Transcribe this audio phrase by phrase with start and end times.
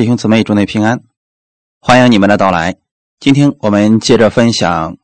[0.00, 1.04] 弟兄姊妹，祝你平安，
[1.78, 2.78] 欢迎你们的到来。
[3.18, 4.94] 今天我们接着分享《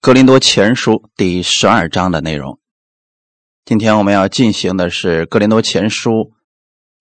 [0.00, 2.58] 格林多前书》第十二章的内容。
[3.64, 6.10] 今天我们要进行的是《格林多前书》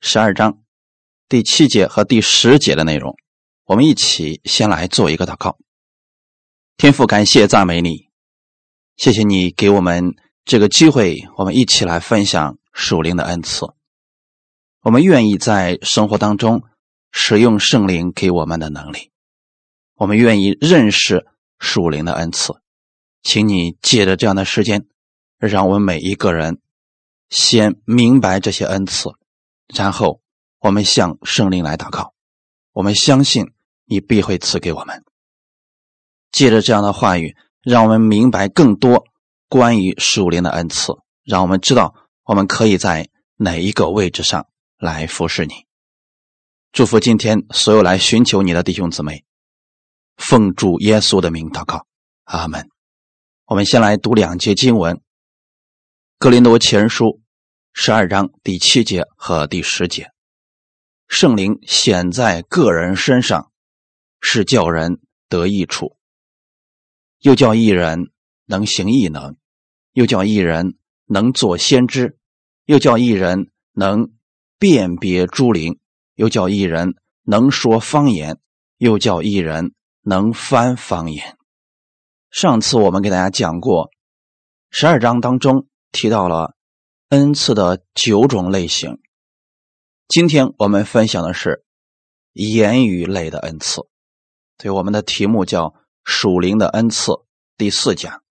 [0.01, 0.59] 十二章
[1.27, 3.15] 第七节和第十节的内容。
[3.65, 5.57] 我们一起先来做一个祷告。
[6.77, 8.09] 天父，感谢赞美你，
[8.97, 10.13] 谢谢你给我们
[10.45, 13.65] 这个机会，我们一起来分享属灵的恩赐。
[14.83, 16.61] 我们愿意在生活当中。
[17.11, 19.11] 使用圣灵给我们的能力，
[19.95, 21.27] 我们愿意认识
[21.59, 22.53] 属灵的恩赐，
[23.21, 24.85] 请你借着这样的时间，
[25.37, 26.59] 让我们每一个人
[27.29, 29.09] 先明白这些恩赐，
[29.67, 30.21] 然后
[30.59, 32.13] 我们向圣灵来祷告。
[32.71, 33.51] 我们相信
[33.85, 35.03] 你必会赐给我们。
[36.31, 39.05] 借着这样的话语，让我们明白更多
[39.49, 45.65] 关于属灵的恩赐，让我们知道我们可以在哪一个位置上来服侍你。
[46.71, 49.25] 祝福今天所有来寻求你的弟兄姊妹，
[50.15, 51.85] 奉主耶稣的名祷告，
[52.23, 52.69] 阿门。
[53.45, 54.95] 我们先来读两节经文，
[56.17, 57.05] 《格林多前书》
[57.73, 60.11] 十二章第七节和第十节。
[61.09, 63.51] 圣灵显在个人身上，
[64.21, 65.97] 是叫人得益处，
[67.19, 68.13] 又叫一人
[68.45, 69.35] 能行异能，
[69.91, 72.17] 又叫一人能做先知，
[72.63, 74.13] 又叫一人能
[74.57, 75.77] 辨别诸灵。
[76.21, 78.39] 又叫一人能说方言，
[78.77, 81.35] 又叫一人能翻方言。
[82.29, 83.89] 上次我们给大家讲过，
[84.69, 86.55] 十二章当中提到了
[87.09, 88.99] 恩赐的九种类型。
[90.07, 91.65] 今天我们分享的是
[92.33, 93.77] 言语类的恩赐，
[94.59, 95.73] 所以我们的题目叫
[96.05, 97.13] “属灵的恩赐”
[97.57, 98.21] 第四讲：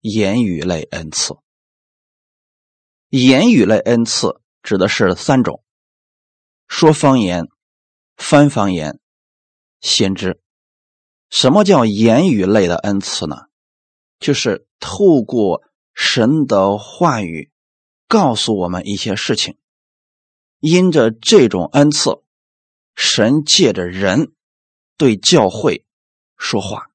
[0.00, 1.36] 言语类恩赐。
[3.10, 5.62] 言语类恩赐指的是三种。
[6.68, 7.48] 说方言、
[8.16, 9.00] 翻方言、
[9.80, 10.40] 先知，
[11.30, 13.46] 什么叫言语类的恩赐呢？
[14.20, 15.62] 就是透过
[15.94, 17.50] 神的话语
[18.06, 19.56] 告诉我们一些事情。
[20.60, 22.22] 因着这种恩赐，
[22.94, 24.34] 神借着人
[24.96, 25.86] 对教会
[26.36, 26.90] 说话；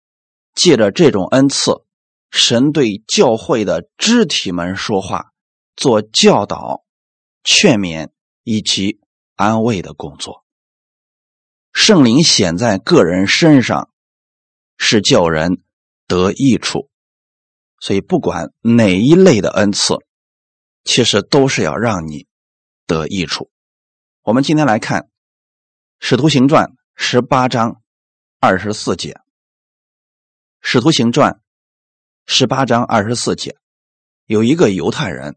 [0.53, 1.83] 借着这种恩赐，
[2.29, 5.31] 神对教会的肢体们说话，
[5.75, 6.85] 做教导、
[7.43, 8.09] 劝勉
[8.43, 8.99] 以及。
[9.35, 10.43] 安慰的工作，
[11.71, 13.89] 圣灵显在个人身上，
[14.77, 15.63] 是叫人
[16.07, 16.89] 得益处。
[17.79, 19.95] 所以，不管哪一类的恩赐，
[20.83, 22.27] 其实都是要让你
[22.85, 23.49] 得益处。
[24.21, 25.01] 我们今天来看
[25.99, 27.81] 《使徒行传》十八章
[28.39, 29.13] 二十四节，
[30.61, 31.33] 《使徒行传》
[32.25, 33.57] 十八章二十四节，
[34.25, 35.35] 有一个犹太人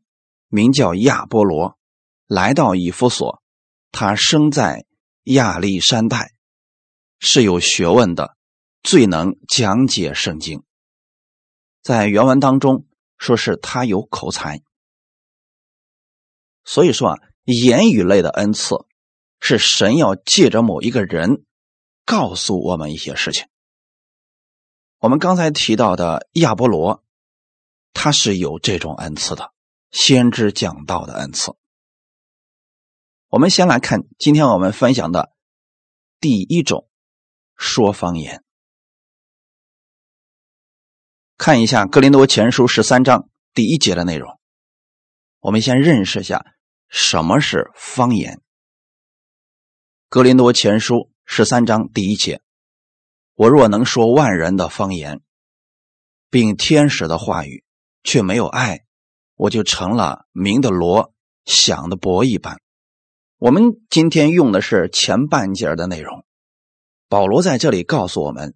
[0.49, 1.79] 名叫亚波罗，
[2.27, 3.43] 来到以弗所。
[3.99, 4.85] 他生在
[5.23, 6.29] 亚历山大，
[7.19, 8.37] 是有学问的，
[8.83, 10.63] 最能讲解圣经。
[11.83, 12.85] 在原文当中
[13.17, 14.61] 说是他有口才，
[16.63, 18.85] 所以说啊，言语类的恩赐
[19.41, 21.47] 是神要借着某一个人
[22.05, 23.47] 告诉我们一些事情。
[24.99, 27.03] 我们刚才提到的亚波罗，
[27.95, 29.55] 他是有这种恩赐的，
[29.91, 31.57] 先知讲道的恩赐。
[33.37, 35.31] 我们先来看今天我们分享的
[36.21, 36.89] 第一种
[37.55, 38.43] 说方言。
[41.37, 44.41] 看一下《格林多前书》十三章第一节的内容。
[45.41, 46.47] 我们先认识一下
[46.89, 48.37] 什么是方言。
[50.09, 50.95] 《格林多前书》
[51.27, 52.41] 十三章第一节
[53.37, 55.21] ：“我若能说万人的方言，
[56.31, 57.67] 并天使的话语，
[58.03, 58.87] 却没有爱，
[59.35, 61.13] 我就成了明的锣，
[61.45, 62.59] 响的钹一般。”
[63.39, 66.25] 我们今天用的是前半节的内容。
[67.07, 68.55] 保罗在这里告诉我们，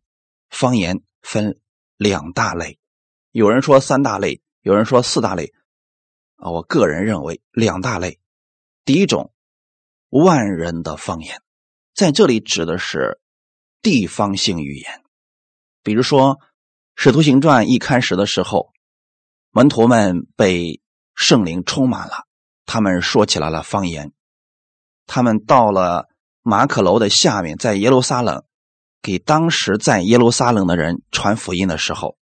[0.48, 1.60] 方言分
[1.98, 2.78] 两大类，
[3.30, 5.52] 有人说三大类，有人说四大类。
[6.36, 8.20] 啊，我个人认为两大类。
[8.86, 9.34] 第一种，
[10.08, 11.42] 万人的方言，
[11.94, 13.20] 在这里指的是
[13.82, 15.02] 地方性语言。
[15.82, 16.36] 比如说，
[16.96, 18.72] 《使徒行传》一开始的时候，
[19.50, 20.80] 门徒们被
[21.14, 22.26] 圣灵充满了，
[22.64, 24.14] 他们说起来了方言。
[25.12, 26.06] 他们到了
[26.40, 28.44] 马可楼的下面，在耶路撒冷，
[29.02, 32.16] 给当时在耶路撒冷的人传福音的时候，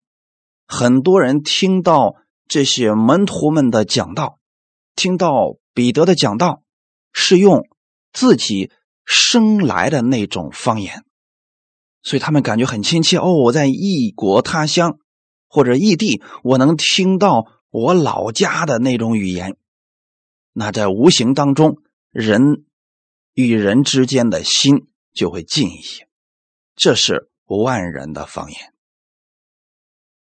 [0.67, 2.15] 很多人听到
[2.47, 4.39] 这些门徒们的讲道，
[4.95, 6.63] 听到彼得的讲道，
[7.13, 7.67] 是用
[8.11, 8.71] 自己
[9.05, 11.03] 生来的那种方言，
[12.01, 13.17] 所以他们感觉很亲切。
[13.17, 14.97] 哦，我在异国他乡
[15.47, 19.57] 或者异地，我能听到我老家的那种语言，
[20.53, 21.77] 那在无形当中
[22.09, 22.65] 人。
[23.47, 26.09] 与人之间的心就会近一些。
[26.75, 28.73] 这是万人的方言。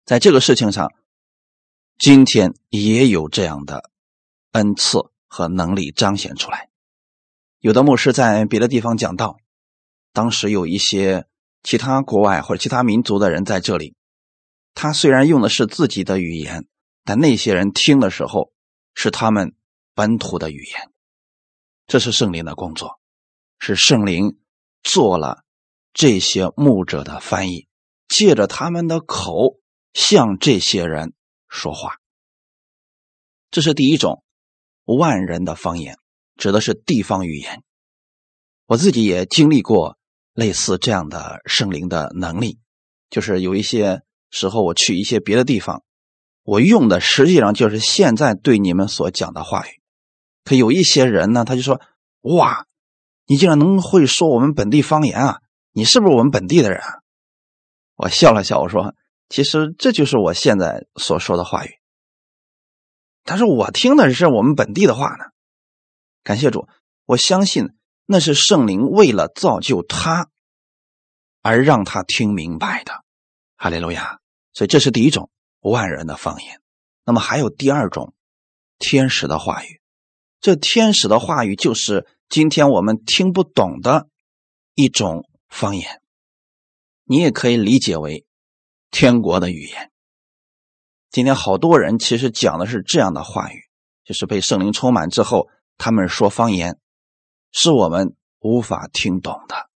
[0.05, 0.93] 在这个事情上，
[1.97, 3.89] 今天也有这样的
[4.51, 6.69] 恩赐和能力彰显出来。
[7.59, 9.37] 有的牧师在别的地方讲道，
[10.13, 11.25] 当时有一些
[11.63, 13.95] 其他国外或者其他民族的人在这里，
[14.75, 16.67] 他虽然用的是自己的语言，
[17.03, 18.53] 但那些人听的时候
[18.93, 19.55] 是他们
[19.95, 20.91] 本土的语言。
[21.89, 22.99] 这是圣灵的工作，
[23.57, 24.37] 是圣灵
[24.83, 25.43] 做了
[25.91, 27.67] 这些牧者的翻译，
[28.07, 29.57] 借着他们的口
[29.93, 31.13] 向这些人
[31.47, 31.95] 说话。
[33.49, 34.23] 这是第一种
[34.85, 35.97] 万人的方言。
[36.37, 37.63] 指的是地方语言，
[38.65, 39.97] 我自己也经历过
[40.33, 42.59] 类似这样的圣灵的能力，
[43.09, 45.83] 就是有一些时候我去一些别的地方，
[46.43, 49.78] 我用的实际上就是现在对你们所讲的话语。
[50.43, 51.81] 可有一些人呢，他就说
[52.21, 52.65] ：“哇，
[53.25, 55.41] 你竟然能会说我们本地方言啊？
[55.71, 56.99] 你是不是我们本地的人？”啊？”
[57.95, 58.95] 我笑了笑，我说
[59.29, 61.71] ：“其实这就是我现在所说的话语。”
[63.25, 65.25] 他说：“我听的是我们本地的话呢。”
[66.23, 66.67] 感谢主，
[67.05, 67.69] 我相信
[68.05, 70.29] 那是圣灵为了造就他
[71.41, 73.03] 而让他听明白的。
[73.55, 74.19] 哈利路亚！
[74.53, 76.61] 所以这是第一种万人的方言。
[77.05, 78.13] 那么还有第二种
[78.77, 79.81] 天使的话语。
[80.41, 84.07] 这天使的话语就是今天我们听不懂的
[84.75, 86.01] 一种方言，
[87.03, 88.25] 你也可以理解为
[88.91, 89.91] 天国的语言。
[91.09, 93.63] 今天好多人其实讲的是这样的话语，
[94.05, 95.49] 就是被圣灵充满之后。
[95.81, 96.77] 他们说方言，
[97.53, 99.69] 是我们无法听懂的。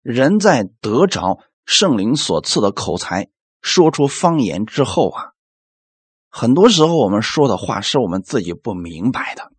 [0.00, 3.28] 人在得着圣灵所赐的口才，
[3.60, 5.32] 说出方言之后啊，
[6.30, 9.52] 很多时候我们说的话是我们自己不明白的，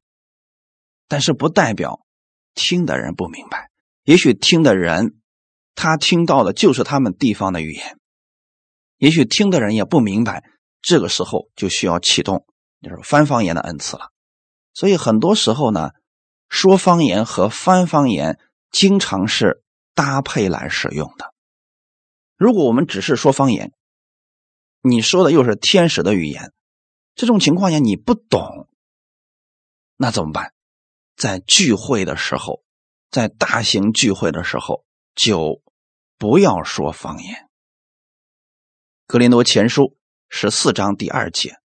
[1.08, 2.06] 但是不代表
[2.54, 3.70] 听的人不明白。
[4.04, 5.20] 也许听的人
[5.76, 7.98] 他听到的就是他们地方的语言，
[8.98, 10.44] 也许听的人也不明白。
[10.82, 12.46] 这个时候就需要启动
[12.82, 14.12] 就是翻方言的恩赐了。
[14.74, 15.92] 所以很多时候呢，
[16.50, 18.40] 说方言和翻方言
[18.72, 19.64] 经常是
[19.94, 21.34] 搭配来使用的。
[22.36, 23.72] 如果我们只是说方言，
[24.82, 26.52] 你说的又是天使的语言，
[27.16, 28.68] 这种情况下你不懂，
[29.96, 30.53] 那怎么办？
[31.16, 32.64] 在聚会的时候，
[33.10, 35.62] 在大型聚会的时候，就
[36.18, 37.50] 不要说方言。
[39.06, 39.98] 格林多前书
[40.30, 41.58] 十四章第二节，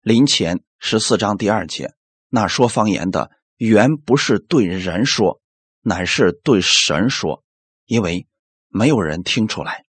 [0.00, 0.64] 临前。
[0.86, 1.94] 十四章第二节，
[2.28, 5.40] 那说方言的原不是对人说，
[5.80, 7.42] 乃是对神说，
[7.86, 8.26] 因为
[8.68, 9.86] 没有人听出来。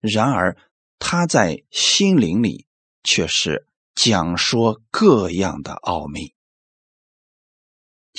[0.00, 0.56] 然而
[0.98, 2.66] 他在心灵里
[3.04, 6.32] 却是讲说各样的奥秘。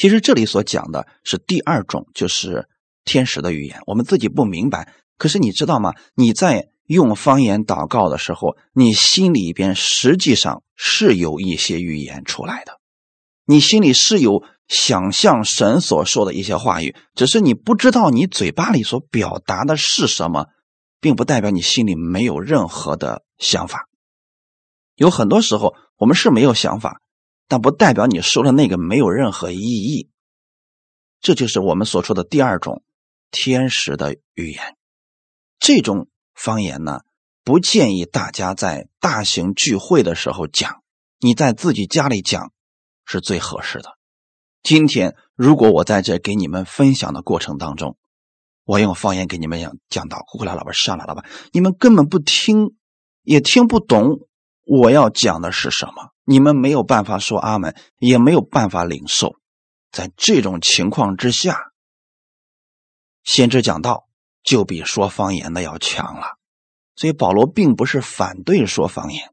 [0.01, 2.67] 其实这里所讲的是第二种，就是
[3.05, 4.91] 天使的语言，我们自己不明白。
[5.19, 5.93] 可是你知道吗？
[6.15, 6.69] 你在。
[6.87, 12.79] 用方言祷告的时候，你心里边实际上是有一些语言出来的，
[13.45, 20.47] 你心里是有想象神所说的一些话语，只是你不知道你嘴巴里所表达的是什么，
[20.99, 23.87] 并不代表你心里没有任何的想法。
[24.95, 26.99] 有很多时候我们是没有想法，
[27.51, 30.09] 但不代表你说的那个没有任何意义。
[31.19, 32.81] 这就是我们所说的第二种
[33.29, 34.77] 天使的语言，
[35.59, 36.07] 这种。
[36.33, 37.01] 方言呢，
[37.43, 40.81] 不建议大家在大型聚会的时候讲，
[41.19, 42.51] 你在自己家里讲
[43.05, 43.97] 是最合适的。
[44.63, 47.95] 今天如果我在这给你们分享的过程当中，
[48.63, 52.75] 我用方言给你们讲讲到呼呼啦老板上来了吧，你们根本不听，
[53.21, 54.27] 也听不懂
[54.63, 59.35] 我要讲的是什么，你们没有办法说阿门，也没有办法领受。
[59.91, 61.71] 在这种情况之下，
[63.23, 64.07] 先知讲道。
[64.43, 66.39] 就比说方言的要强了，
[66.95, 69.31] 所以保罗并不是反对说方言，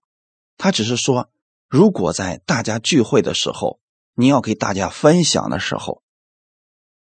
[0.59, 1.31] 他只是说，
[1.67, 3.81] 如果在大家聚会的时候，
[4.13, 6.03] 你要给大家分享的时候，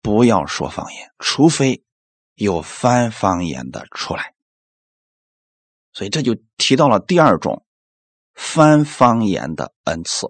[0.03, 1.83] 不要说方言，除非
[2.35, 4.35] 有翻方言的出来。
[5.91, 7.65] 所以这就提到了第二种
[8.37, 10.27] 翻方言的恩赐，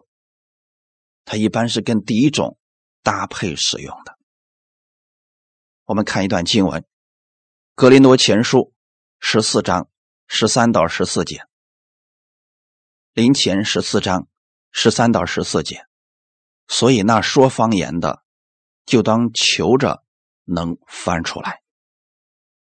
[1.26, 2.58] 它一般是跟第一种
[3.04, 4.18] 搭配使用的。
[5.84, 6.86] 我们看一段经文。
[7.76, 8.74] 格林多前书
[9.20, 9.90] 十四章
[10.26, 11.44] 十三到十四节，
[13.14, 14.28] 林前十四章
[14.72, 15.86] 十三到十四节，
[16.68, 18.24] 所以那说方言的，
[18.86, 20.02] 就当求着
[20.46, 21.62] 能翻出来。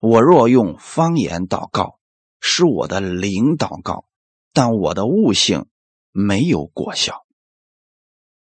[0.01, 2.01] 我若用方言祷告，
[2.41, 4.07] 是我的灵祷告，
[4.55, 5.67] 但我的悟性
[6.13, 7.27] 没有果效。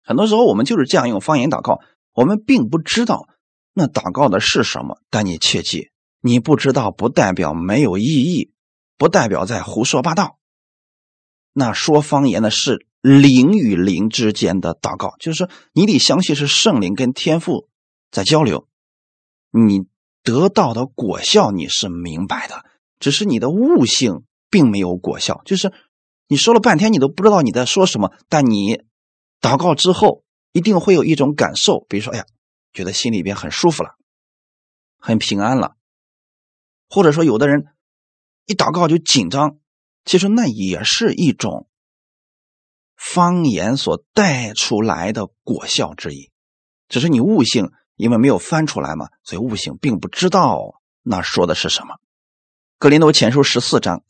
[0.01, 1.81] 很多时候我们就是这样用方言祷告，
[2.13, 3.27] 我们并不知道
[3.73, 4.99] 那祷告的是什么？
[5.09, 5.89] 但你切记，
[6.21, 8.53] 你不知道不代表没有意义，
[8.97, 10.37] 不代表在胡说八道。
[11.51, 17.69] 那说方言的是灵与灵之间的祷告，就是说你得相信是圣灵跟天父
[18.11, 18.67] 在交流，
[19.51, 19.85] 你
[20.21, 22.65] 得到的果效你是明白的，
[22.99, 25.73] 只是你的悟性并没有果效，就是
[26.27, 28.83] 你说了半天你都不知道你在说什么，但你
[29.41, 32.25] 祷告之后一定会有一种感受，比如说，哎呀。
[32.75, 33.91] 觉得心里边很舒服了，
[34.97, 35.75] 很平安了，
[36.89, 37.67] 或者说有的人
[38.47, 39.59] 一祷告就紧张，
[40.05, 41.67] 其实那也是一种
[42.95, 46.31] 方言所带出来的果效之一，
[46.89, 51.99] 只是你悟性因为没有翻出来嘛，所以悟性并不知道那说的是什么。
[52.79, 54.03] 格林多前书十四章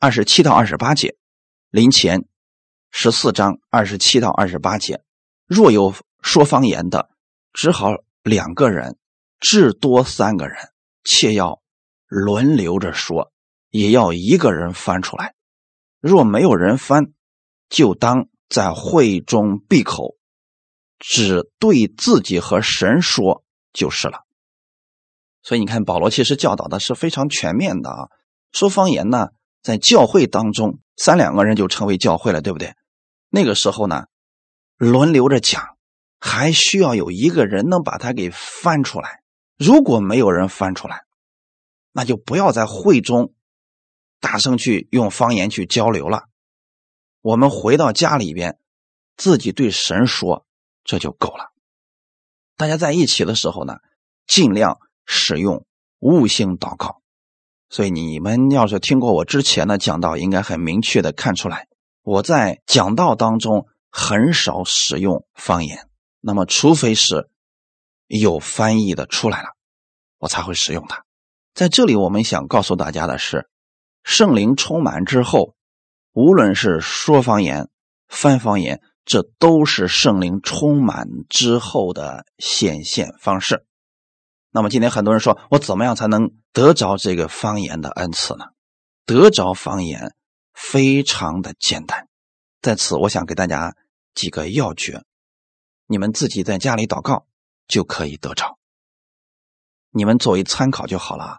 [0.00, 1.16] 二十七到二十八节，
[1.72, 2.28] 林前
[2.90, 5.00] 十四章二十七到二十八节，
[5.46, 7.08] 若有说方言的。
[7.54, 8.98] 只好两个人，
[9.40, 10.58] 至多三个人，
[11.02, 11.62] 且要
[12.06, 13.32] 轮流着说，
[13.70, 15.34] 也要一个人翻出来。
[15.98, 17.14] 若没有人翻，
[17.70, 20.18] 就当在会中闭口，
[20.98, 24.26] 只对自己和神说就是了。
[25.42, 28.10] 所以你看，保罗其实教导的是非常全面的啊。
[28.52, 29.28] 说方言呢，
[29.62, 32.74] 在教会当中，三两个人就成为教会了，对不对？
[33.30, 34.06] 那个时候呢，
[34.76, 35.70] 轮流着讲。
[36.24, 39.24] 还需要有一个人能把它给翻出来。
[39.58, 41.02] 如果没有人翻出来，
[41.90, 43.34] 那就不要在会中
[44.20, 46.28] 大声去用方言去交流了。
[47.22, 48.56] 我们回到家里边，
[49.16, 50.46] 自己对神说，
[50.84, 51.50] 这就够了。
[52.56, 53.78] 大家在一起的时候呢，
[54.24, 55.66] 尽量使用
[55.98, 57.01] 悟性祷告。
[57.72, 61.68] 所以你们要是听过我之前的讲道，应该很明确的看出来，
[62.02, 65.88] 我在讲道当中很少使用方言。
[66.20, 67.30] 那么，除非是
[68.08, 69.48] 有翻译的出来了，
[70.18, 71.06] 我才会使用它。
[71.54, 73.48] 在这里，我们想告诉大家的是，
[74.04, 75.54] 圣灵充满之后，
[76.12, 77.70] 无论是说方言、
[78.06, 83.64] 翻方言，这都是圣灵充满之后的显现方式。
[84.54, 88.44] 那么，今天很多人说我怎么样才能得着这个方言的恩赐呢？
[89.06, 90.14] 得着方言
[90.52, 92.06] 非常的简单，
[92.60, 93.74] 在此，我想给大家
[94.14, 95.02] 几个要诀。
[95.86, 97.26] 你们自己在家里祷告
[97.66, 98.58] 就可以得着，
[99.90, 101.38] 你们作为参考就好了。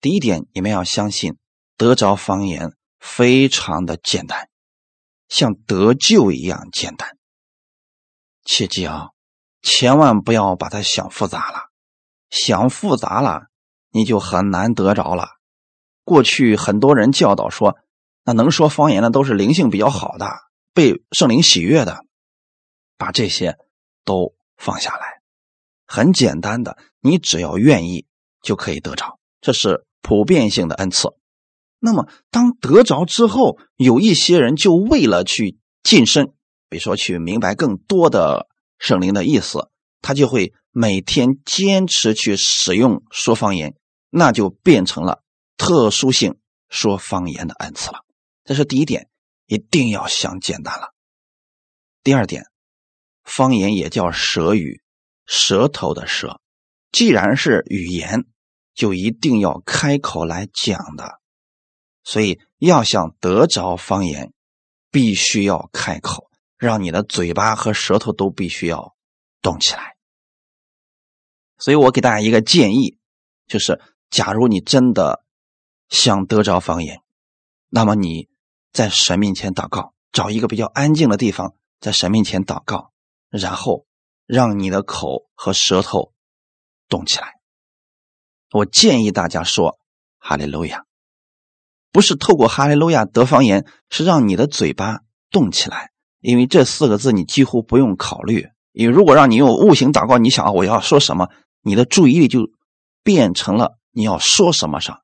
[0.00, 1.36] 第一点，你们要相信
[1.76, 4.48] 得着方言非常的简单，
[5.28, 7.18] 像得救一样简单。
[8.44, 9.10] 切记啊，
[9.60, 11.67] 千万不要把它想复杂了，
[12.30, 13.48] 想复杂了
[13.92, 15.28] 你就很难得着了。
[16.04, 17.76] 过去很多人教导说，
[18.24, 20.28] 那能说方言的都是灵性比较好的，
[20.74, 22.04] 被圣灵喜悦的，
[22.96, 23.56] 把这些。
[24.04, 25.20] 都放下来，
[25.84, 28.06] 很简单的，你只要愿意
[28.42, 31.10] 就可以得着，这是普遍性的恩赐。
[31.78, 36.32] 那么，当得着之后，有一些人就为了去晋升，
[36.70, 39.68] 比如说去明白更多的圣灵的意思，
[40.00, 43.74] 他就会每天坚持去使用说方言，
[44.10, 45.24] 那就变成了
[45.56, 48.04] 特殊性说方言的恩赐了。
[48.44, 49.08] 这是第一点，
[49.46, 50.94] 一定要想简单了。
[52.04, 52.46] 第二点。
[53.24, 54.80] 方言也叫舌语，
[55.26, 56.40] 舌头的舌。
[56.92, 58.24] 既然是语言，
[58.72, 61.20] 就一定要开口来讲的。
[62.04, 64.32] 所以要想得着方言，
[64.92, 68.94] 必须要开口，让你的嘴巴和舌头都必须要
[69.42, 69.97] 动起来。
[71.58, 72.98] 所以我给大家一个建议，
[73.46, 75.24] 就是假如你真的
[75.88, 77.02] 想得着方言，
[77.68, 78.28] 那么你
[78.72, 82.92] 在神面前祷告，找一个比较安静的地方，在神面前祷告。
[83.30, 83.84] 然后
[84.24, 86.14] 让你的口和舌头
[86.88, 87.34] 动起来。
[88.50, 89.78] 我建议大家说
[90.16, 90.86] “哈利路亚”，
[91.92, 95.00] 不是透过“哈利路亚”得方言，是让你的嘴巴
[95.30, 95.90] 动起来。
[96.20, 98.48] 因为这四个字你几乎不用考虑。
[98.72, 101.28] 因为如果让你用悟性祷告，你想我要说什么，
[101.62, 102.50] 你的注意力就
[103.02, 105.02] 变成了你要说什么上。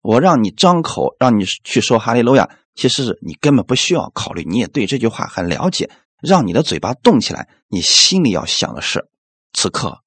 [0.00, 5.90] 我让你张口，让你去说“哈利路亚”，其实你根本不需要考虑，你也对这句话很了解。
[6.20, 9.08] 让你的嘴巴动起来，你心里要想的是：
[9.52, 10.02] 此刻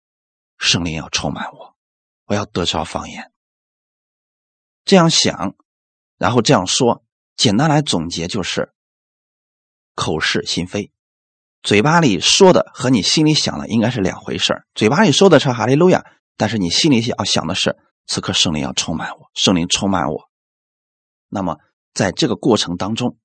[0.58, 1.76] 圣灵要充满我，
[2.26, 3.32] 我要得着方言。
[4.84, 5.56] 这样想，
[6.18, 7.04] 然后这样说，
[7.38, 8.74] 简单来总结就是：
[9.96, 10.92] 口是心非，
[11.64, 16.04] 嘴巴里说的和你心里想的应该是两回事嘴巴里说的是哈利路亚，
[16.36, 17.78] 但是你心里要想的是：
[18.08, 20.30] 此刻圣灵要充满我，圣灵充满我。
[21.30, 21.58] 那么
[21.94, 23.18] 在这个过程当中，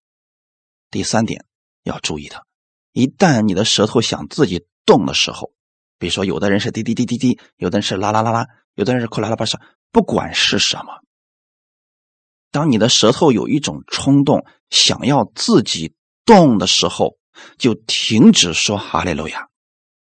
[0.90, 1.47] 第三点
[1.83, 2.45] 要注意的。
[2.93, 5.52] 一旦你的舌头想自己动的时候，
[5.99, 9.59] 比如说，有的人是滴滴滴滴滴，有的人是啦啦啦啦，有的人是哭啦啦吧沙，
[9.90, 11.00] 不管是什么，
[12.50, 15.95] 当你的舌头有一种冲动想要自己
[16.26, 17.16] 动的时候，
[17.59, 19.49] 就停止说哈利路亚，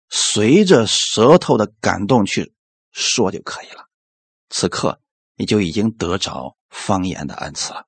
[0.10, 2.54] 随着舌头的感动去
[2.92, 3.88] 说就可以了。
[4.50, 5.02] 此刻
[5.36, 7.86] 你就已经得着方言的恩赐了。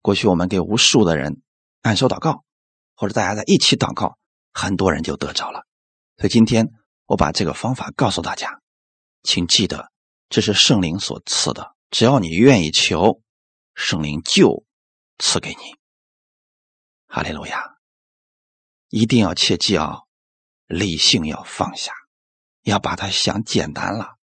[0.00, 1.42] 过去我们给无数的人
[1.82, 2.44] 按手祷告，
[2.94, 4.18] 或者大家在一起祷告，
[4.52, 5.66] 很多人就得着了。
[6.16, 6.70] 所以今天。
[7.06, 8.62] 我把这个方法告诉大家，
[9.22, 9.90] 请记得，
[10.30, 11.74] 这是圣灵所赐的。
[11.90, 13.20] 只要你愿意求，
[13.74, 14.64] 圣灵就
[15.18, 15.56] 赐给你。
[17.08, 17.71] 哈利路亚！
[18.92, 20.00] 一定要切记啊，
[20.66, 21.94] 理性要放下，
[22.62, 24.18] 要把它想简单了。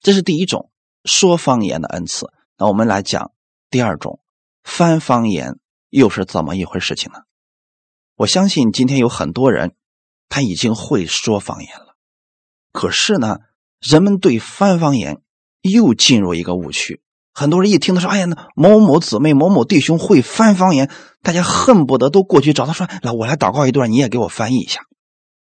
[0.00, 0.72] 这是第一种
[1.04, 2.32] 说方言的恩赐。
[2.56, 3.30] 那我们来讲
[3.70, 4.20] 第二种
[4.64, 7.20] 翻方言又是怎么一回事情呢？
[8.16, 9.76] 我相信今天有很多人
[10.28, 11.96] 他已经会说方言了。
[12.72, 13.38] 可是呢，
[13.78, 15.22] 人们对翻方言
[15.60, 17.00] 又进入一个误区。
[17.38, 20.90] 很多人一听他说：“哎呀，某某姊妹、某某弟兄会翻方言，
[21.20, 24.80] 大家恨不得都过去找他说：‘来，我来祷告一段，你也给我翻译一下。’”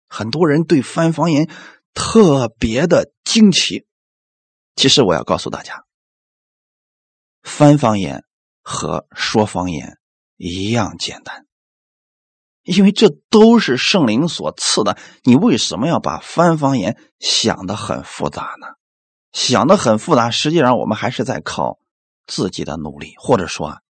[0.06, 1.50] 很多人对翻方言
[1.92, 3.84] 特别的惊奇。
[4.76, 5.82] 其实我要告诉大家，
[7.42, 8.22] 翻方言
[8.62, 9.98] 和说方言
[10.36, 11.46] 一样简单。
[12.62, 18.68] 因为这都是圣灵所赐的，你为什么要把翻方言想的很复杂呢？
[19.32, 21.78] 想的很复杂，实际上我们还是在靠
[22.26, 23.80] 自己的努力，或者说，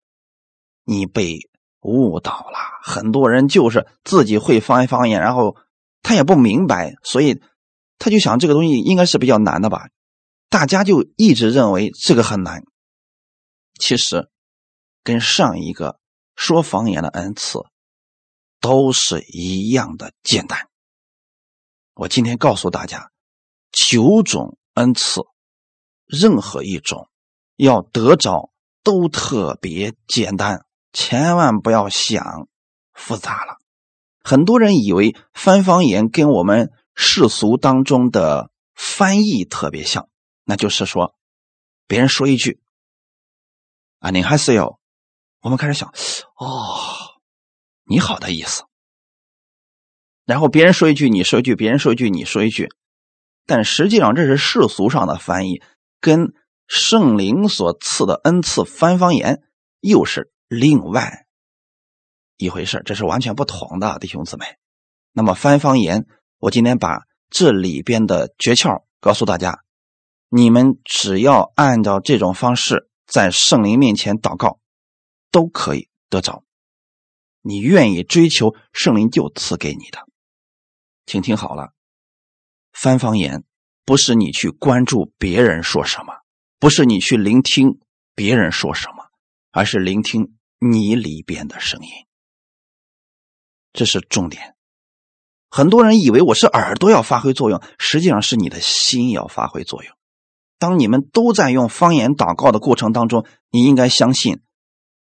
[0.85, 2.59] 你被误导了。
[2.83, 5.57] 很多人就是自己会翻方言，然后
[6.03, 7.43] 他也不明白，所以
[7.99, 9.89] 他就想这个东西应该是比较难的吧？
[10.49, 12.63] 大家就一直认为这个很难。
[13.79, 14.31] 其实，
[15.03, 15.99] 跟上一个
[16.37, 17.61] 说方言的恩赐。
[18.61, 20.69] 都是一样的简单。
[21.95, 23.11] 我今天告诉大家，
[23.73, 25.23] 九种恩赐，
[26.13, 27.09] 任何一种
[27.57, 28.53] 要得着
[28.85, 32.47] 都特别简单，千万不要想
[32.93, 33.57] 复杂了。
[34.23, 40.09] 很多人以为翻方言跟我们世俗当中的翻译特别像，
[40.45, 41.17] 那就是说，
[41.87, 42.61] 别人说一句
[43.99, 44.79] 啊，你还是要，
[45.41, 45.93] 我们开始想，
[46.37, 47.09] 哦。
[47.85, 48.63] 你好的意思，
[50.25, 52.69] 然后别人说一句，你说一句；别人说一句，你说一句。
[53.45, 55.61] 但实际上这是世俗上的翻译，
[56.03, 56.35] 跟
[56.67, 59.43] 圣灵所赐的恩赐翻方言
[59.81, 61.27] 又是另外
[62.37, 64.45] 一回事这是完全不同的，弟兄姊妹。
[65.13, 66.07] 那么翻方言，
[66.39, 69.61] 我今天把这里边的诀窍告诉大家，
[70.29, 74.59] 你们只要按照这种方式在圣灵面前祷告，
[75.31, 76.43] 都可以得着。
[77.43, 80.01] 你愿意追求圣灵就赐给你的，
[81.07, 81.73] 请听好了。
[82.73, 83.45] 翻方言
[83.85, 86.15] 不是你去关注别人说什么，
[86.59, 87.81] 不是你去聆听
[88.15, 89.11] 别人说什么，
[89.51, 91.89] 而是聆听你里边的声音。
[93.73, 94.55] 这是重点。
[95.51, 99.93] 很多人以为我是耳朵要发挥作用，实际上是你的心要发挥作用。
[100.59, 104.41] 当你们都在用方言祷告的过程当中，你应该相信。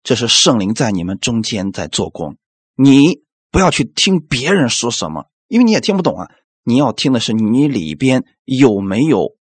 [0.01, 2.37] 这是圣灵在你们中间在做工，
[2.75, 6.31] 你不要去听别人说什么，因为你也听不懂啊。
[6.69, 9.35] 你要听的是你里边有没有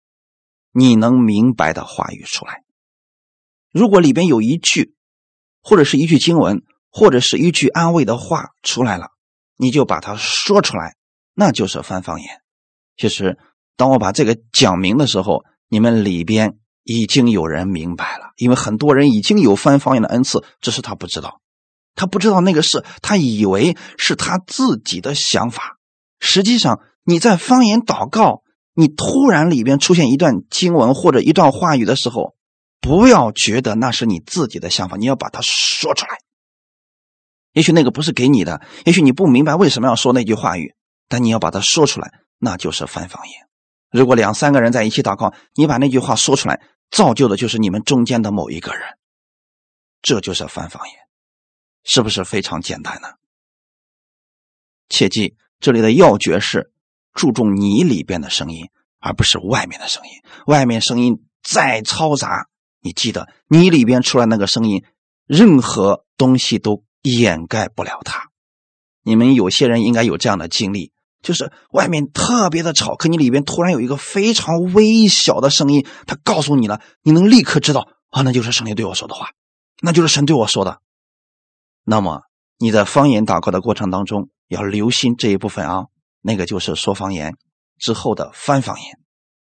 [0.73, 2.63] 你能明白的话语出来。
[3.71, 4.95] 如果里边有一句，
[5.61, 9.11] 或者是一句经文，或者是一句安慰的话出来了，
[9.59, 10.97] 你就把它说出来，
[11.35, 12.41] 那就是翻方言。
[12.97, 13.37] 其实，
[13.77, 16.59] 当我把这个讲明的时候，你们里边。
[16.91, 21.43] 已经有人明白了，因为很多人已经有翻方言的恩赐，只是他不知道，
[21.95, 25.77] 他不知道那个是他以为是他自己的想法。
[26.19, 28.43] 实际上，你在方言祷告，
[28.75, 32.37] 你突然里边出现一段经文或者一段话语的时候，
[32.83, 36.19] 不要觉得那是你自己的想法，你要把它说出来。
[37.55, 40.75] 也许那个不是给你的，也许你不明白为什么要说那句话语，
[41.09, 43.49] 但你要把它说出来，那就是翻方言。
[43.91, 46.61] 如果两三个人在一起祷告，你把那句话说出来。
[46.91, 48.83] 造就的就是你们中间的某一个人，
[50.03, 50.97] 这就是翻方言，
[51.85, 53.09] 是不是非常简单呢？
[54.91, 56.71] 切记，这里的要诀是
[57.19, 58.69] 注重你里边的声音，
[59.01, 60.11] 而不是外面的声音。
[60.47, 62.47] 外面声音再嘈杂，
[62.81, 64.85] 你记得你里边出来那个声音，
[65.27, 68.31] 任何东西都掩盖不了它。
[69.03, 70.93] 你们有些人应该有这样的经历。
[71.21, 79.31] 就是外面特别的吵，可你里边突然有一个非常微小的声音，他告诉你了，你能立刻知道啊，那就是圣灵对我说的话，
[79.83, 80.79] 那就是神对我说的。
[81.83, 82.23] 那么
[82.57, 85.87] 你在方言祷告的过程当中要留心这一部分啊，
[86.29, 87.39] 那个就是说方言
[87.79, 88.99] 之后的翻方言，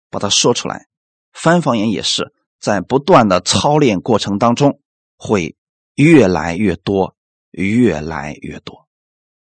[0.08, 0.86] 把它说出来。
[1.32, 4.78] 翻方言也是在不断的操练过程当中，
[5.16, 5.56] 会
[5.96, 7.16] 越来越多，
[7.50, 8.86] 越来越多。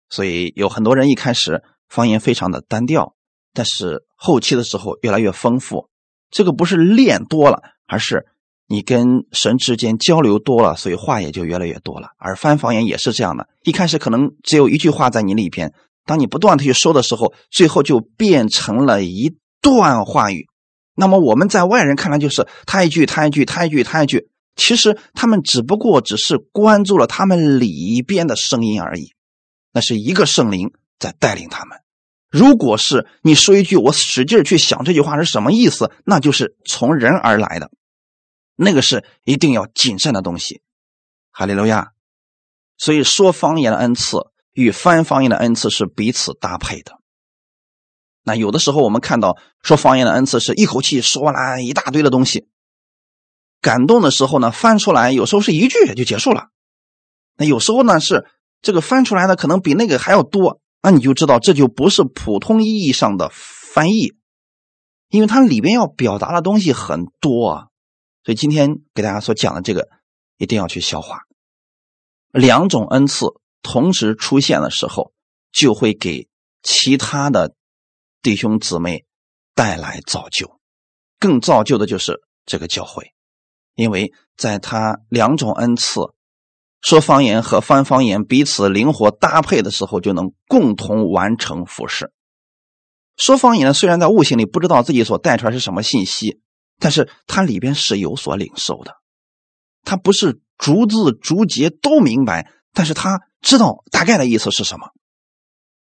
[0.10, 3.16] 所以有很多人一开始方言非常的单调，
[3.54, 5.90] 但是后期的时候越来越丰富。
[6.30, 8.26] 这个不是练多了，而是
[8.68, 12.10] 你跟神之间交流多了，所以话也就越来越多了。
[12.18, 15.74] 而翻方言也是这样的，一开始可能只有一句话在你里边，
[16.06, 20.48] 当你不断的去说的时候，最后就变成了一段话语。
[20.96, 29.14] 那么我们在外人看来就是他一句他一句他一句他一句，其实他们只不过只是关注了他们里边的声音而已。
[29.74, 31.80] 那是一个圣灵在带领他们。
[32.30, 37.72] 如果是你说一句，我使劲去想这句话是什么意思，那就是从人而来的，
[38.56, 40.62] 那个是一定要谨慎的东西。
[41.32, 41.92] 哈利路亚。
[42.78, 44.18] 所以说方言的恩赐
[44.56, 47.00] 与翻方言的恩赐是彼此搭配的。
[48.24, 52.48] 那有的时候我们看到说方言的恩赐是一口气说完了一大堆的东西，
[53.62, 56.48] 感动的时候呢翻出来有时候是一句就结束了，
[57.38, 58.26] 那有时候呢是。
[58.62, 64.16] 这个翻出来的可能比那个还要多，那你就知道这就不是普通意义上的翻译，
[65.10, 67.68] 因为它里边要表达的东西很多啊。
[68.24, 69.88] 所以今天给大家所讲的这个
[70.38, 71.20] 一定要去消化。
[72.32, 73.28] 两种恩赐
[73.66, 75.12] 同时出现的时候，
[75.52, 76.28] 就会给
[76.62, 77.56] 其他的
[78.22, 79.06] 弟兄姊妹
[79.56, 80.60] 带来造就，
[81.20, 83.14] 更造就的就是这个教会，
[83.74, 86.02] 因为在他两种恩赐。
[86.82, 92.12] 说方言和翻方言彼此灵活搭配的时候，就能共同完成服饰。
[93.18, 96.40] 说方言，虽然在悟性里不知道自己所带出来是什么信息，
[96.78, 98.94] 但是它里边是有所领受的。
[99.84, 104.90] 他不是逐字逐节都明白，但是他知道大概的意思是什么。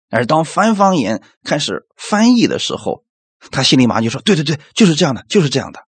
[0.10, 3.06] 而当翻方言开始翻译的时候，
[3.40, 5.88] 他心里马上就说：“对对对，就是这样的，就是这样的。”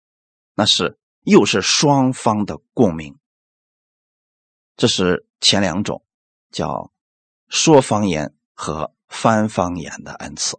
[0.55, 3.17] 那是又是双方的共鸣。
[4.75, 6.03] 这是前两种，
[6.51, 6.91] 叫
[7.49, 10.57] 说方言和翻方言的恩赐。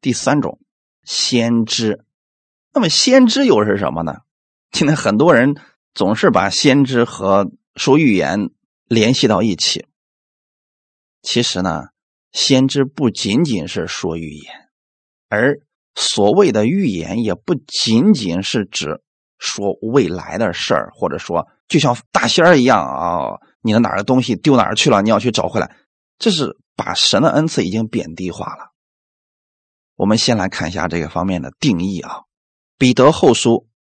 [0.00, 0.60] 第三种，
[1.04, 2.04] 先知。
[2.72, 4.22] 那么先知又是什么呢？
[4.72, 5.54] 现在很多人
[5.94, 8.50] 总是把先知和说预言
[8.88, 9.86] 联系到一起。
[11.22, 11.84] 其实呢，
[12.32, 14.52] 先知不仅仅是说预言，
[15.28, 15.60] 而
[15.94, 19.02] 所谓的预言也不仅仅是指
[19.38, 21.48] 说未来的事儿，或者说。
[21.68, 23.40] 就像大仙儿一样啊！
[23.60, 25.02] 你的哪儿的东西丢哪儿去了？
[25.02, 25.76] 你要去找回来，
[26.18, 28.72] 这是把神的恩赐已经贬低化了。
[29.94, 32.10] 我们先来看一下这个方面的定义啊，
[32.78, 33.50] 《彼得后书》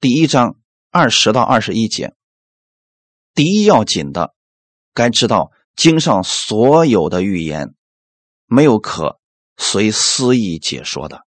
[0.00, 0.56] 第一章
[0.90, 2.14] 二十到二十一节，
[3.34, 4.32] 第一要紧的，
[4.94, 7.72] 该知道经上所有的预言，
[8.46, 9.20] 没有可
[9.56, 11.24] 随私意解说的，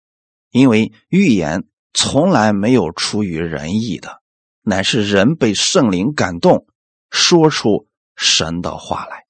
[0.50, 4.20] 因为预言从来没有出于人意的。
[4.60, 6.66] 乃是人被圣灵感动，
[7.10, 9.24] 说出神的话来。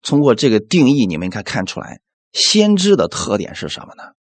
[0.00, 2.00] 通过这个定义，你们应该看出来，
[2.32, 4.14] 先知的特点是什么呢？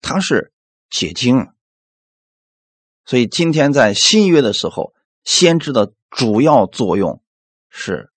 [0.00, 0.54] 他是
[0.88, 1.48] 解经。
[3.04, 7.22] 所以今天在新约的时候，先知的主要作用
[7.68, 8.10] 是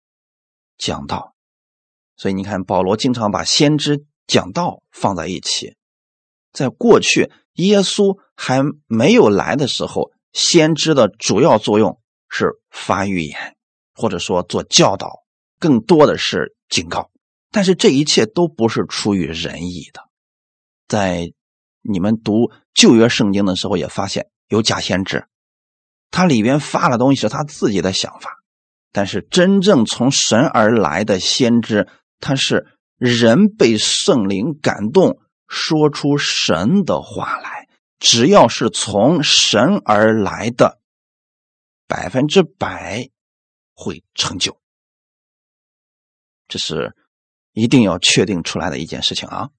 [0.80, 1.36] 讲道。
[2.18, 5.76] 所以你看，保罗经常把先知讲道放在一起。
[6.52, 10.12] 在过去，耶稣还没有来的时候。
[10.32, 13.58] 先知的主要作用是发预言，
[13.96, 15.24] 或者说做教导，
[15.60, 17.10] 更多的是警告。
[17.50, 20.08] 但是这一切都不是出于仁义的。
[20.88, 21.34] 在
[21.82, 25.26] 你们读旧约圣经的时候，也发现有假先知，
[26.12, 28.39] 他里边发的东西是他自己的想法。
[28.92, 31.88] 但是真正从神而来的先知，
[32.20, 37.68] 他是人被圣灵感动，说出神的话来。
[38.00, 40.80] 只要是从神而来的，
[41.86, 43.10] 百分之百
[43.74, 44.58] 会成就，
[46.48, 46.96] 这是
[47.52, 49.50] 一定要确定出来的一件事情啊！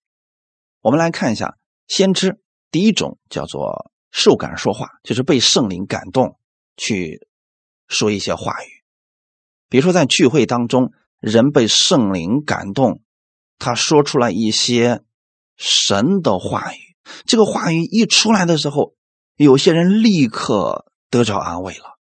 [0.80, 2.40] 我们来看一下先知，
[2.70, 6.38] 第一种叫做受感说话，就是被圣灵感动
[6.78, 7.28] 去
[7.88, 8.79] 说一些话语。
[9.70, 13.00] 比如说在聚会当中，人被圣灵感动，
[13.58, 15.02] 他说出来一些
[15.56, 16.78] 神的话语。
[17.24, 18.94] 这个话语一出来的时候，
[19.36, 21.98] 有些人立刻得着安慰了，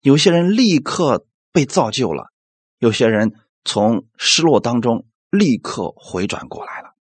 [0.00, 2.32] 有些人立刻被造就了，
[2.78, 3.34] 有些人
[3.64, 6.94] 从失落当中立刻回转过来了。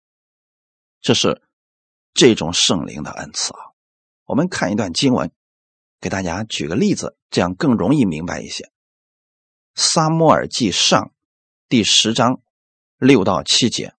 [1.01, 1.41] 这是
[2.13, 3.73] 这种圣灵的恩赐啊！
[4.25, 5.31] 我们看一段经文，
[6.01, 8.74] 给大家举个例子，这样更容易明白一些。
[9.75, 11.13] 撒摩尔记上
[11.69, 12.41] 第十章
[12.99, 13.95] 六到七节。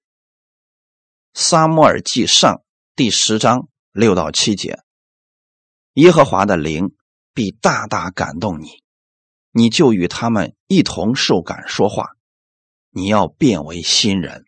[1.33, 2.61] 撒摩尔记上。
[2.97, 4.79] 第十章六到七节，
[5.95, 6.95] 耶和华的灵
[7.33, 8.81] 必大大感动你，
[9.51, 12.15] 你就与他们一同受感说话。
[12.91, 14.45] 你要变为新人，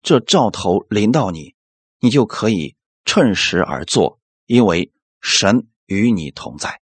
[0.00, 1.56] 这兆头临到你，
[1.98, 6.80] 你就可以趁时而作，因为神与你同在。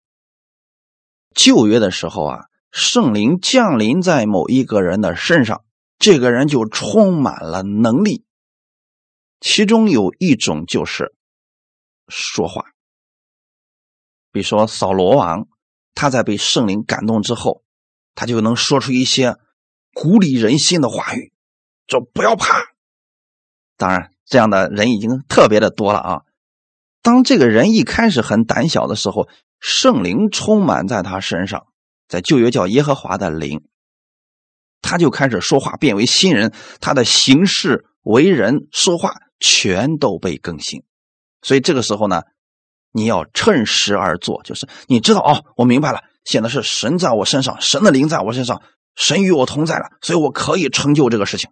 [1.35, 5.65] 旧约的时候啊，圣灵降临在某一个人的身上，
[5.99, 8.25] 这个人就充满了能力。
[9.41, 11.15] 其中有一种就是
[12.09, 12.65] 说话，
[14.31, 15.49] 比如说扫罗王，
[15.95, 17.65] 他在被圣灵感动之后，
[18.15, 19.37] 他就能说出一些
[19.95, 21.33] 鼓励人心的话语，
[21.89, 22.61] 说不要怕。
[23.77, 26.23] 当然，这样的人已经特别的多了啊。
[27.03, 29.27] 当这个人一开始很胆小的时候，
[29.59, 31.67] 圣灵充满在他身上，
[32.11, 33.63] 在旧约叫耶和华的灵，
[34.83, 40.83] 他就开始说话，变为新人，他的行事为人说话全都被更新。
[41.41, 42.23] 所以这个时候呢，
[42.91, 48.61] 你要趁时而做，就是你知道哦，我明白了，显得是神在我身上，神的灵在我身上，
[48.97, 51.51] 神与我同在了，所以我可以成就这个事情。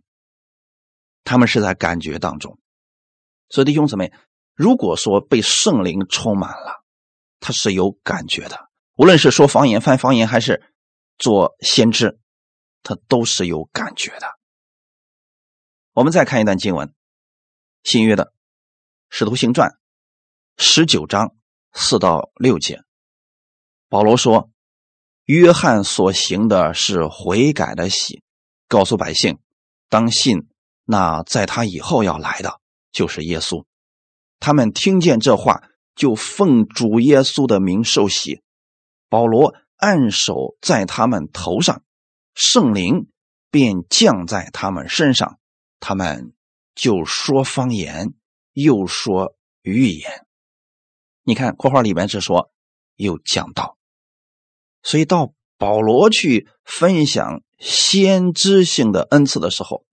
[1.23, 2.59] 他们是在感觉当中，
[3.49, 4.13] 所以弟兄姊妹，
[4.57, 6.83] 如果说被圣灵充满了。
[7.41, 8.68] 他是有感觉的，
[8.99, 10.61] 无论是说方言、翻方言，还是
[11.19, 12.19] 做先知，
[12.83, 14.27] 他都是有感觉的。
[15.93, 16.89] 我们再看一段经文，
[17.85, 18.25] 《新约的
[19.09, 19.71] 《使徒行传》
[20.57, 21.37] 十九章
[21.73, 22.83] 四到六节，
[23.89, 24.51] 保罗说
[25.27, 28.25] ：“约翰所行的是悔改的喜，
[28.67, 29.39] 告诉百姓，
[29.89, 30.49] 当信
[30.83, 33.65] 那在他以后要来的就是耶稣。”
[34.41, 35.63] 他们听见这话。
[35.95, 38.41] 就奉主耶稣的名受洗，
[39.09, 41.83] 保罗按手在他们头上，
[42.35, 43.09] 圣灵
[43.51, 45.39] 便降在他们身上，
[45.81, 46.33] 他们
[46.75, 48.15] 就说方言，
[48.53, 50.27] 又说预言。
[51.23, 52.51] 你看括号里面是说
[52.97, 53.77] 又讲道，
[54.83, 59.85] 所以到保罗去分享先知性的恩赐的时候，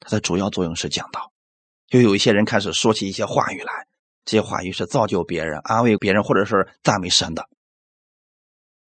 [0.00, 1.32] 它的主要作用是讲道，
[1.88, 3.86] 就有一些人开始说起一些话语来。
[4.24, 7.48] 这些话语是造就别人、安慰别人，或者是赞美神的。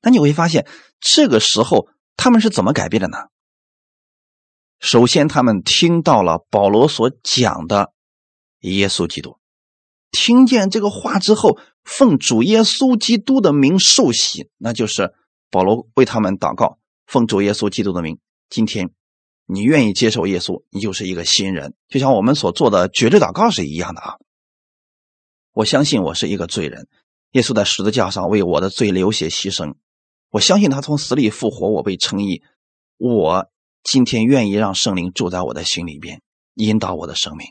[0.02, 0.66] 那你会发现，
[1.00, 3.18] 这个时候他们是怎么改变的呢？
[4.78, 7.92] 首先，他们听到了保罗所讲的
[8.60, 9.38] 耶稣基督，
[10.10, 15.12] 听见这个话之后，奉主耶稣基督的名受洗，那就是
[15.50, 18.18] 保罗为他们祷告，奉主耶稣基督的名。
[18.48, 18.90] 今天
[19.44, 24.14] 你愿意接受耶稣，你就是一个新人，就像我们所做的绝对祷告是一样的啊。
[25.52, 26.88] 我相信我是一个罪人，
[27.32, 29.74] 耶稣在十字架上为我的罪流血牺牲。
[30.30, 32.42] 我相信他从死里复活，我被称义。
[32.96, 33.50] 我
[33.82, 36.22] 今天愿意让圣灵住在我的心里边，
[36.54, 37.48] 引导我的生命。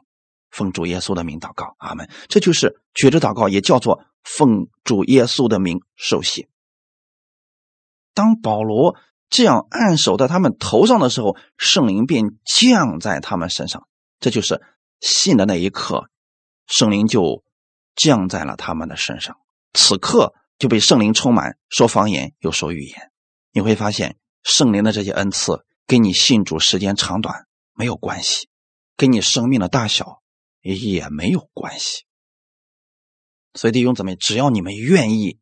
[0.49, 2.09] 奉主耶稣的名祷告，阿门。
[2.27, 6.47] 这就是觉知祷告，也叫做奉主耶稣的名受洗。
[8.13, 8.95] 当保罗
[9.29, 13.87] 这样按手在他们头上的时候，圣灵便降在他们身上。
[14.19, 14.61] 这就是
[14.99, 16.09] 信的那一刻，
[16.65, 17.43] 圣灵就。
[17.95, 19.35] 降在了他们的身上，
[19.73, 23.12] 此刻就被圣灵充满，说方言又说预言。
[23.52, 28.48] 你会发现，圣灵的这些恩赐跟你信主时间长短没有关系，
[28.95, 30.22] 跟你生命的大小
[30.62, 32.04] 也没有关系。
[33.56, 35.39] 所以弟兄姊妹，只要你们愿意，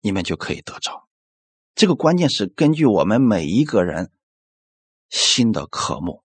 [0.00, 1.06] 你们就可以得着。
[1.76, 4.10] 这个关键是根据我们每一个人
[5.10, 6.24] 心的渴慕。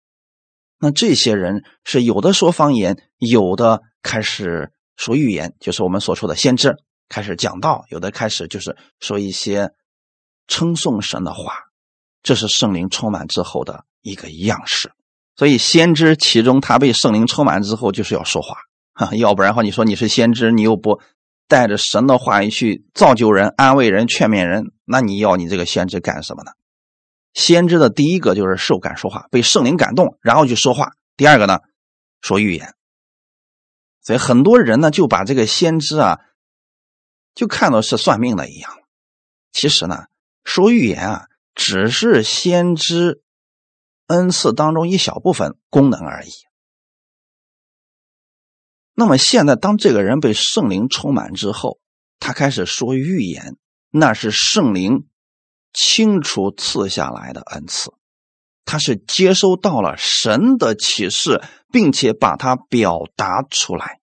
[0.78, 4.72] 那这些人是有的说方言，有的开始。
[4.94, 6.76] 说预言就是我们所说的先知
[7.12, 9.70] 开始讲道，有的开始就是说一些
[10.48, 11.52] 称颂神的话，
[12.22, 14.90] 这是圣灵充满之后的一个样式。
[15.36, 18.56] 所以先知其中他被圣灵充满之后就是要说话，
[18.94, 21.00] 哈，要不然的话你说你是先知，你又不
[21.46, 26.52] 带着神的话语去造就人、安慰人、劝勉人，那你要你这个先知干什么呢？
[27.34, 30.92] 先知的第一个就是受感说话，被圣灵感动，然后去说话。
[31.16, 31.60] 第二个呢，
[32.22, 32.74] 说预言。
[34.02, 36.18] 所以很多人呢就把这个先知啊，
[37.34, 38.70] 就看到是算命的一样。
[39.52, 40.06] 其实呢，
[40.44, 43.22] 说预言啊，只是先知
[44.06, 46.30] 恩赐当中一小部分功能而已。
[48.94, 51.80] 那么现在，当这个人被圣灵充满之后，
[52.20, 53.56] 他开始说预言，
[53.90, 55.08] 那是圣灵
[55.72, 57.94] 清楚赐下来的恩赐。
[58.64, 61.42] 他是接收到了神的启示，
[61.72, 64.00] 并且把它表达出来。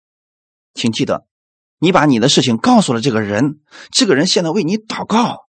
[0.75, 1.28] 请记得，
[1.79, 3.61] 你把你的事情告诉了这个人，
[3.91, 5.49] 这个人现在为你祷告。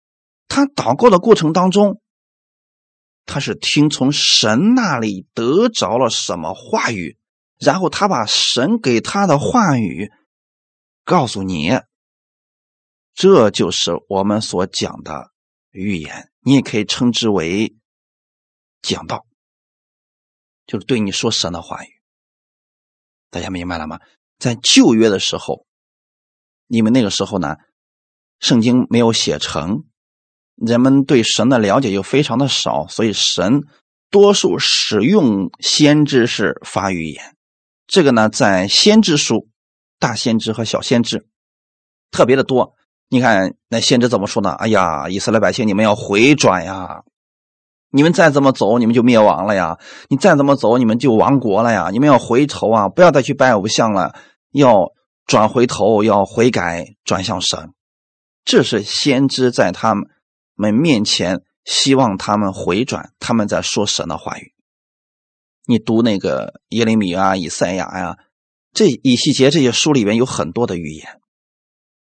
[0.46, 2.00] 他祷告的过程当中，
[3.24, 7.18] 他是听从神那里得着了什么话语，
[7.58, 10.10] 然后他把神给他的话语
[11.04, 11.80] 告诉你。
[13.14, 15.30] 这就是我们所讲的
[15.70, 17.74] 预言，你也可以称之为
[18.82, 19.24] 讲道，
[20.66, 21.88] 就是对你说神的话语。
[23.30, 24.00] 大家明白了吗？
[24.38, 25.64] 在旧约的时候，
[26.74, 27.56] 因为那个时候呢，
[28.40, 29.84] 圣经没有写成，
[30.56, 33.62] 人们对神的了解又非常的少，所以神
[34.10, 37.36] 多数使用先知是发预言。
[37.86, 39.48] 这个呢，在先知书、
[39.98, 41.26] 大先知和小先知
[42.10, 42.74] 特别的多。
[43.08, 44.50] 你看那先知怎么说呢？
[44.52, 47.02] 哎呀，以色列百姓，你们要回转呀！
[47.90, 49.78] 你们再这么走，你们就灭亡了呀！
[50.08, 51.90] 你再这么走，你们就亡国了呀！
[51.92, 54.16] 你们要回头啊，不要再去拜偶像了，
[54.50, 54.90] 要
[55.26, 57.72] 转回头，要悔改，转向神。
[58.44, 59.94] 这是先知在他
[60.54, 64.52] 们面前希望他们回转，他们在说神的话语。
[65.66, 68.18] 你读那个耶利米啊、以赛亚呀，
[68.72, 71.20] 这以西结这些书里面有很多的预言。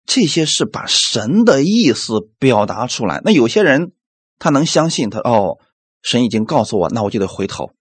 [0.04, 3.20] 这些是把神的意思表达出来。
[3.24, 3.92] 那有些人
[4.38, 5.58] 他能相信他哦，
[6.02, 7.72] 神已经告诉我，那我就得回头。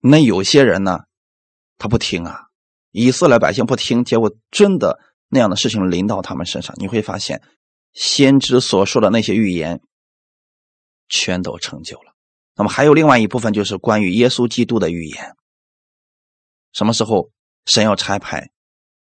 [0.00, 1.00] 那有些人呢，
[1.78, 2.49] 他不听啊，
[2.90, 4.98] 以色列百姓不听，结果真的
[5.28, 7.42] 那样的事情临到他们身上，你会发现
[7.92, 9.80] 先知所说的那些预言
[11.08, 12.14] 全都成就了。
[12.56, 15.34] 那么还有另外一部分就是关于耶稣基督的预言。
[16.72, 17.30] 什么时候
[17.64, 18.50] 神要拆派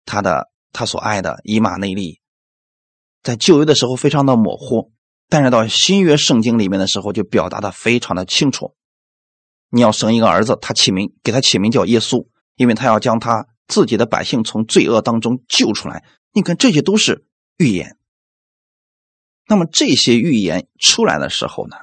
[0.04, 2.20] 他的他所爱的以马内利？
[3.22, 4.92] 在旧约的时候非常的模糊，
[5.28, 8.74] 但是到新约圣经里面的时候就表达的非常的清楚。
[9.70, 16.04] 你要生一个儿子，他起名给他起名叫耶稣，因为他要将他自己的百姓从罪恶当中救出来。
[16.32, 17.26] 你看这些都是
[17.56, 17.98] 预言。
[19.46, 21.76] 那么这些预言出来的时候呢，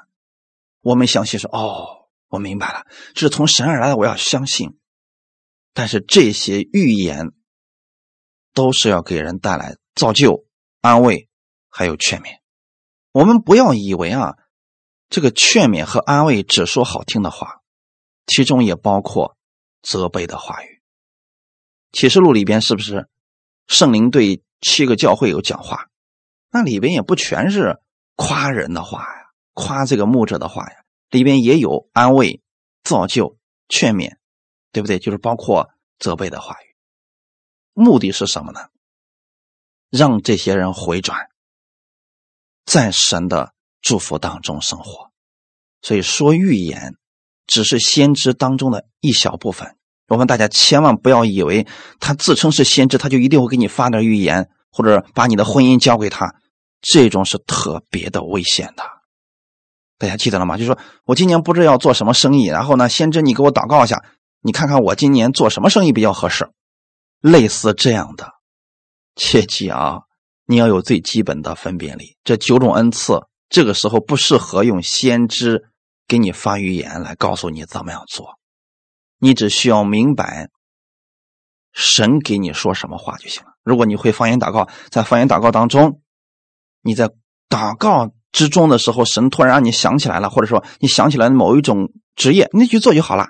[0.82, 4.78] 我们相信说：“哦，我明白了，这是从神而来的，我要相信。”
[5.74, 7.32] 但是这些预言
[8.54, 10.46] 都是要给人带来造就、
[10.82, 11.30] 安慰。
[11.76, 12.38] 还有劝勉，
[13.12, 14.36] 我们不要以为啊，
[15.10, 17.62] 这个劝勉和安慰只说好听的话，
[18.28, 19.36] 其中也包括
[19.82, 20.72] 责备的话语。
[21.93, 23.08] 启示录里边是不是
[23.67, 25.88] 圣灵对七个教会有讲话？
[26.49, 27.79] 那里边也不全是
[28.15, 32.41] 夸人的话呀，夸这个牧者的话呀，里边也有安慰、
[32.84, 33.38] 造就、
[33.69, 34.17] 劝勉，
[34.71, 34.99] 对不对？
[34.99, 36.75] 就是包括责备的话语。
[37.73, 38.60] 目的是什么呢？
[39.89, 41.27] 让这些人回转。
[42.65, 45.12] 在神的祝福当中生活，
[45.82, 46.95] 所以说预言
[47.45, 49.77] 只是先知当中的一小部分。
[50.08, 51.66] 我们大家千万不要以为
[52.00, 56.36] 他自称是先知，他就一定会给你发点预言，或者把你的婚姻交给他，
[56.82, 58.84] 这种是特别的危险的。
[59.98, 60.58] 大家记得了吗？
[60.58, 64.04] 就是说我今年不知道要做什么生意，然后呢，先知你给我祷告一下，
[64.42, 66.50] 你看看我今年做什么生意比较合适，
[67.22, 68.32] 类似这样的，
[69.16, 70.02] 切记啊。
[70.46, 72.18] 你要有最基本的分辨力。
[72.26, 75.63] 这九种恩赐，这个时候不适合用先知
[76.06, 78.38] 给你发预言来告诉你怎么样做。
[79.23, 80.49] 你只需要明白
[81.71, 83.53] 神给你说什么话就行了。
[83.63, 86.01] 如果你会方言祷告，在方言祷告当中，
[86.81, 87.09] 你在
[87.47, 93.29] 祷告之中的时候，神突然让你想起来了，或者说你想起来某一种职业，你去做就好了，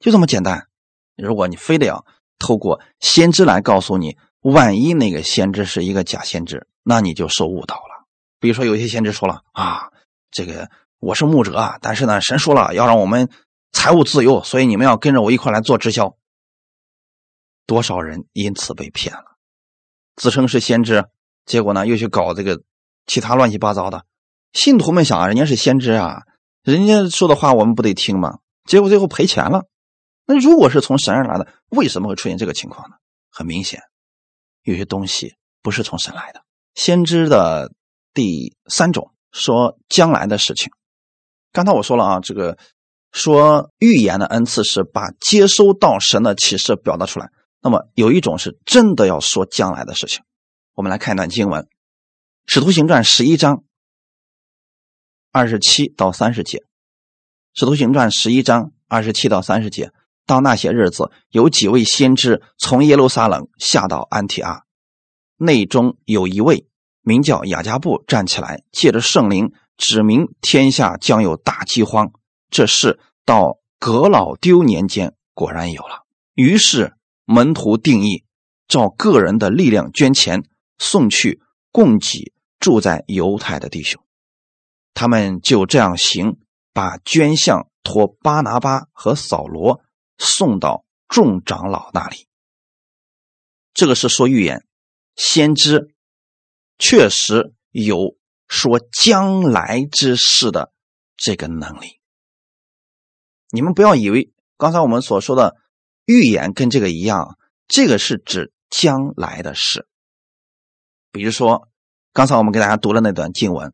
[0.00, 0.66] 就这么简单。
[1.14, 2.06] 如果你非得要
[2.38, 4.16] 透过先知来告诉你。
[4.42, 8.06] 万一那个先知是一个假先知，那你就受误导了。
[8.38, 9.90] 比如说，有些先知说了啊，
[10.30, 13.28] 这个我是牧者啊，但是呢，神说了要让我们
[13.76, 16.16] 财务自由，所以你们要跟着我一块来做直销。
[17.66, 19.36] 多少人因此被骗了，
[20.16, 21.04] 自称是先知，
[21.44, 22.62] 结果呢又去搞这个
[23.04, 24.06] 其他乱七八糟的。
[24.54, 26.22] 信徒们想啊，人家是先知啊，
[26.62, 28.38] 人家说的话我们不得听吗？
[28.64, 29.66] 结果最后赔钱了。
[30.24, 32.96] 那如果是从神而来的，为什么会出现这个情况呢？
[33.30, 33.82] 很明显。
[34.62, 36.42] 有些东西不是从神来的。
[36.74, 37.72] 先知的
[38.14, 40.72] 第三种说将来的事情。
[41.52, 42.56] 刚才我说了啊，这个
[43.16, 47.30] 说预言的恩赐是把接收到神的启示表达出来。
[47.62, 50.22] 那么有一种是真的要说将来的事情。
[50.74, 51.62] 我们来看一段经文，
[52.46, 53.64] 《使徒行传》十一章
[55.32, 56.58] 二十七到三十节，
[57.54, 59.92] 《使徒行传》十一章二十七到三十节。
[60.26, 64.64] 到那些日子，有几位先知从耶路撒冷下到安提阿，
[65.36, 66.66] 内中有一位
[67.00, 72.12] 名叫雅加布站起来，借着圣灵指明天下将有大饥荒。
[72.50, 76.04] 这事到格老丢年间果然有了。
[76.34, 76.94] 于是
[77.24, 78.24] 门徒定义，
[78.68, 80.44] 照个人的力量捐钱
[80.78, 81.40] 送去
[81.72, 84.02] 供给住在犹太的弟兄。
[84.94, 86.38] 他们就这样行，
[86.72, 89.80] 把捐项托巴拿巴和扫罗。
[90.18, 92.26] 送到众长老那里，
[93.74, 94.66] 这个是说预言。
[95.14, 95.94] 先知
[96.78, 98.16] 确实有
[98.48, 100.72] 说将来之事的
[101.14, 101.95] 这个能力。
[103.56, 105.56] 你们不要以为刚才我们所说的
[106.04, 109.88] 预言跟这个一样，这个是指将来的事。
[111.10, 111.70] 比如说，
[112.12, 113.72] 刚才我们给大家读了那段经文，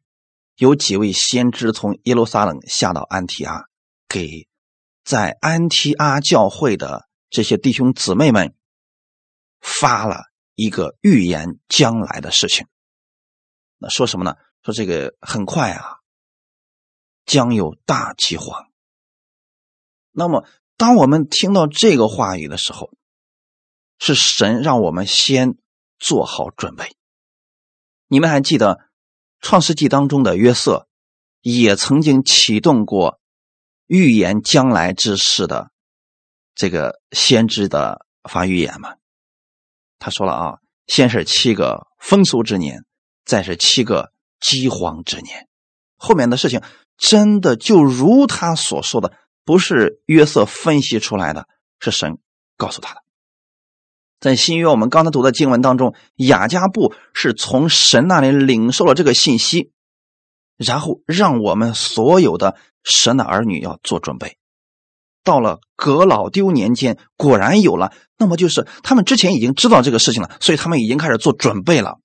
[0.54, 3.64] 有几位先知从耶路撒冷下到安提阿，
[4.08, 4.46] 给
[5.02, 8.54] 在安提阿教会的这些弟兄姊妹们
[9.60, 12.68] 发了一个预言将来的事情。
[13.78, 14.36] 那说什么呢？
[14.62, 15.96] 说这个很快啊，
[17.26, 18.71] 将有大饥荒。
[20.12, 20.46] 那么，
[20.76, 22.90] 当我们听到这个话语的时候，
[23.98, 25.56] 是神让我们先
[25.98, 26.94] 做好准备。
[28.08, 28.74] 你们还记得
[29.40, 30.86] 《创世纪》当中的约瑟，
[31.40, 33.20] 也曾经启动过
[33.86, 35.70] 预言将来之事的
[36.54, 38.96] 这个先知的发预言吗？
[39.98, 42.84] 他说了啊，先是七个风俗之年，
[43.24, 45.48] 再是七个饥荒之年，
[45.96, 46.60] 后面的事情
[46.98, 49.16] 真的就如他所说的。
[49.44, 51.48] 不是约瑟分析出来的，
[51.80, 52.18] 是神
[52.56, 53.02] 告诉他的。
[54.20, 59.72] 在新约，我们刚才读的经文当中，雅加布是从神那里领受了这个信息，
[60.56, 64.36] 然后让我们所有的神的儿女要做准备。
[65.24, 71.98] 到了格老丢年间，果然有了，那么就是他们之前已经知道这个事情了，所以他们已经开始做准备了。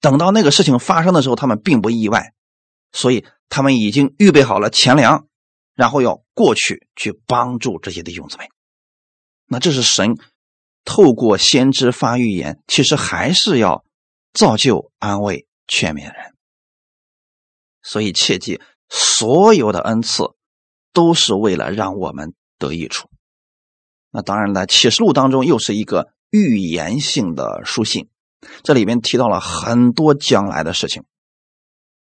[0.00, 2.34] 等到那个事情发生的时候，他们并不意外，
[2.92, 5.26] 所以他们已经预备好了钱粮。
[5.74, 8.48] 然后要过去去帮助这些弟兄姊妹，
[9.46, 10.16] 那这是神
[10.84, 13.84] 透过先知发预言，其实还是要
[14.32, 16.34] 造就、安慰、劝勉人。
[17.82, 20.22] 所以切记，所有的恩赐
[20.92, 23.10] 都是为了让我们得益处。
[24.10, 28.08] 那当然了，启示录当中又是一个预言性的书信，
[28.62, 31.04] 这里面提到了很多将来的事情。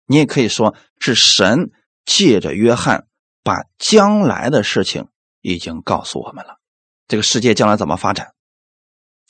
[0.05, 1.71] 你也可以说是神
[2.05, 3.07] 借着约翰。
[3.43, 5.09] 把将来的事情
[5.41, 6.59] 已经告诉我们了，
[7.07, 8.33] 这个世界将来怎么发展，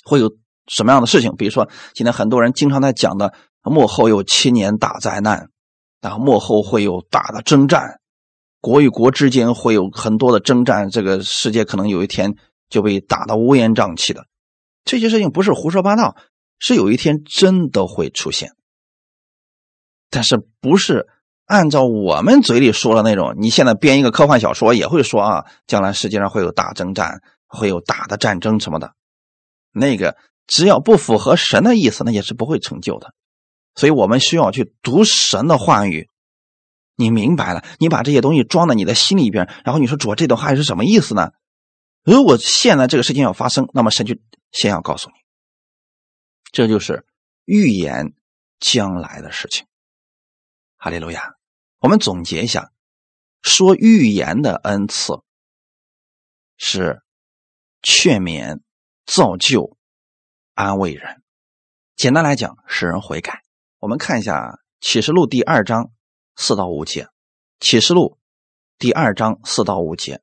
[0.06, 0.38] 会有
[0.68, 1.36] 什么样的事情？
[1.36, 3.34] 比如说，今天很多人经常在讲的，
[3.64, 5.50] 幕后有七年大灾难，
[6.00, 8.00] 然后幕后会有大的征战，
[8.62, 12.36] 国与国之间会有很多的征战，这个世界可能有一天
[12.70, 14.28] 就被打得乌烟瘴气的。
[14.86, 16.16] 这些事情不是胡说八道，
[16.60, 18.52] 是有一天真的会出现，
[20.12, 21.08] 但是不是？
[21.54, 28.96] 按照我们嘴里说的那种，你现在编一个科幻小说也会说啊，将来世界上会有大征战，会有大的战争什么的。
[29.72, 33.14] 那个只要不符合神的意思，那也是不会成就的。
[33.76, 36.10] 所以我们需要去读神的话语。
[36.96, 41.34] 你明白了，你把这些东西装在你的心里边，然后你说主这段话是什么意思呢？
[42.04, 44.16] 如果现在这个事情要发生，那么神就
[44.52, 45.16] 先要告诉你，
[46.52, 47.06] 这就是
[47.46, 48.14] 预言
[48.60, 49.68] 将来的事情。
[50.78, 51.36] 哈利路亚！
[51.84, 52.72] 我们总结一下，
[53.42, 55.22] 说预言的恩赐
[56.56, 57.04] 是
[57.82, 58.62] 劝勉、
[59.06, 59.76] 造就、
[60.54, 61.22] 安慰人。
[61.98, 63.44] 简单来讲，使人悔改。
[63.80, 65.92] 我们看一下启示录第二章
[66.38, 67.10] 四到五节。
[67.60, 68.18] 启示录
[68.78, 70.22] 第二章四到五节。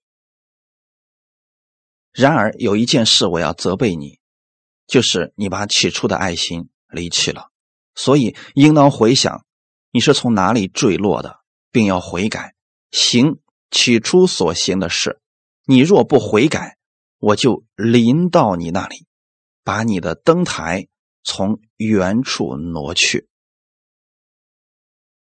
[2.10, 4.18] 然而有一件事我要责备你，
[4.86, 7.50] 就是你把起初的爱心离弃了，
[7.94, 9.44] 所以应当回想。
[9.90, 11.39] 你是从哪里坠落的，
[11.70, 12.54] 并要悔改，
[12.90, 13.40] 行
[13.70, 15.20] 起初所行的事。
[15.64, 16.78] 你若不悔改，
[17.18, 19.06] 我就临到你那里，
[19.62, 20.88] 把你的灯台
[21.22, 23.28] 从原处挪去。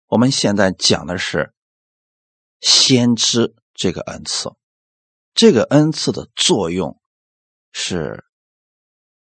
[0.08, 1.54] 我们现在讲的是
[2.60, 4.52] 先知这个恩赐，
[5.34, 7.00] 这个恩赐的作用
[7.72, 8.26] 是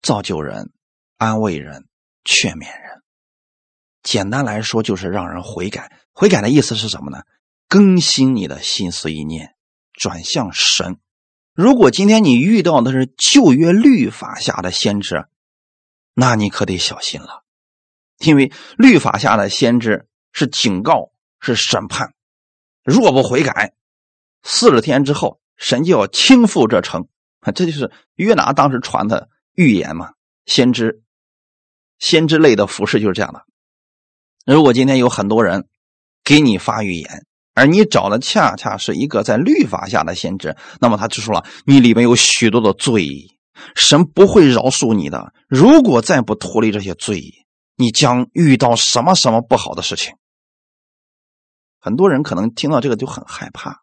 [0.00, 0.72] 造就人、
[1.16, 1.88] 安慰人、
[2.24, 3.02] 劝勉人。
[4.02, 5.92] 简单来说，就是让人悔改。
[6.20, 7.22] 悔改的意思是什么呢？
[7.66, 9.54] 更新你的心思意念，
[9.94, 10.98] 转向神。
[11.54, 15.24] 如果今天你遇到的是旧约律法下的先知，
[16.12, 17.42] 那你可得小心了，
[18.18, 21.10] 因为律法下的先知是警告，
[21.40, 22.12] 是审判。
[22.84, 23.72] 若不悔改，
[24.42, 27.08] 四十天之后，神就要倾覆这城。
[27.54, 30.12] 这就是约拿当时传的预言嘛。
[30.44, 31.02] 先知，
[31.98, 33.46] 先知类的服饰就是这样的。
[34.44, 35.66] 如果今天有很多人
[36.24, 43.08] 给你发预言，而你找的恰恰是一个在律法下的先知，那么他就说了，你里面有许多的罪，
[43.74, 45.32] 神不会饶恕你的。
[45.48, 47.46] 如果再不脱离这些罪，
[47.76, 50.14] 你将遇到什么什么不好的事情。
[51.78, 53.80] 很多人可能听到这个就很害怕，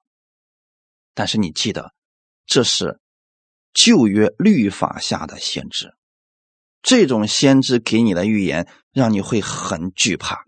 [1.13, 1.93] 但是你记得，
[2.45, 2.99] 这是
[3.73, 5.95] 旧约律法下的先知，
[6.81, 10.46] 这种先知给你的预言让你会很惧怕。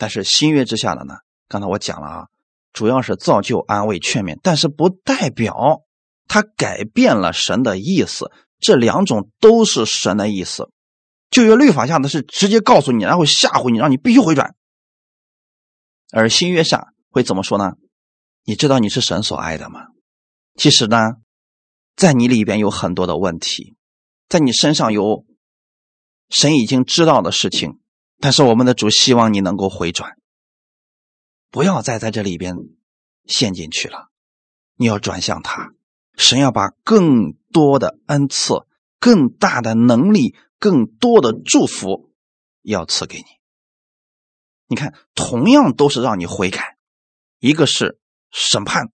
[0.00, 1.16] 但是新约之下的呢？
[1.46, 2.26] 刚才我讲了啊，
[2.72, 5.82] 主要是造就、安慰、劝勉，但是不代表
[6.26, 8.32] 他改变了神的意思。
[8.58, 10.70] 这两种都是神的意思。
[11.28, 14.54] 旧约律法下的是直接告诉你，然后吓唬你，让你必须回转。
[16.12, 17.72] 而新约下会怎么说呢？
[18.44, 19.80] 你知道你是神所爱的吗？
[20.56, 20.96] 其实呢，
[21.94, 23.76] 在你里边有很多的问题，
[24.30, 25.26] 在你身上有
[26.30, 27.79] 神已经知道的事情，
[28.20, 30.16] 但是我们的主希望你能够回转，
[31.50, 32.56] 不要再在这里边
[33.26, 34.10] 陷进去了。
[34.76, 35.72] 你要转向他，
[36.16, 38.66] 神要把更多的恩赐、
[38.98, 40.36] 更大的能力。
[40.62, 42.12] 更多的祝福
[42.60, 43.24] 要赐给你。
[44.66, 46.76] 你看，同样都是让你悔改，
[47.38, 47.98] 一个是
[48.30, 48.92] 审判，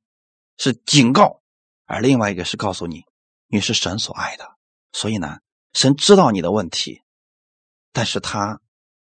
[0.57, 1.43] 是警告，
[1.85, 3.03] 而另外一个是告诉你
[3.49, 4.49] 你是神所爱的。
[4.93, 5.39] 所以呢，
[5.73, 7.03] 神知道你的问题，
[7.93, 8.61] 但是他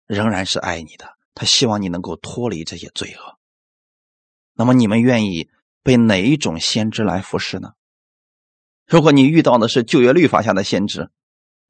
[0.06, 3.38] 仍然是爱你的，他希望你能够脱离这些罪恶。
[4.54, 5.50] 那么，你们愿意
[5.82, 7.72] 被哪一种先知来服侍呢？
[8.86, 11.10] 如果你遇到的是旧约律法下的先知。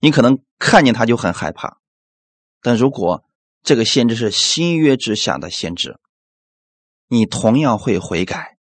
[0.04, 1.78] 你可能看见他就很害怕，
[2.60, 3.24] 但如果
[3.62, 6.00] 这个先知是新约之下的先知，
[7.06, 8.58] 你同样会悔改，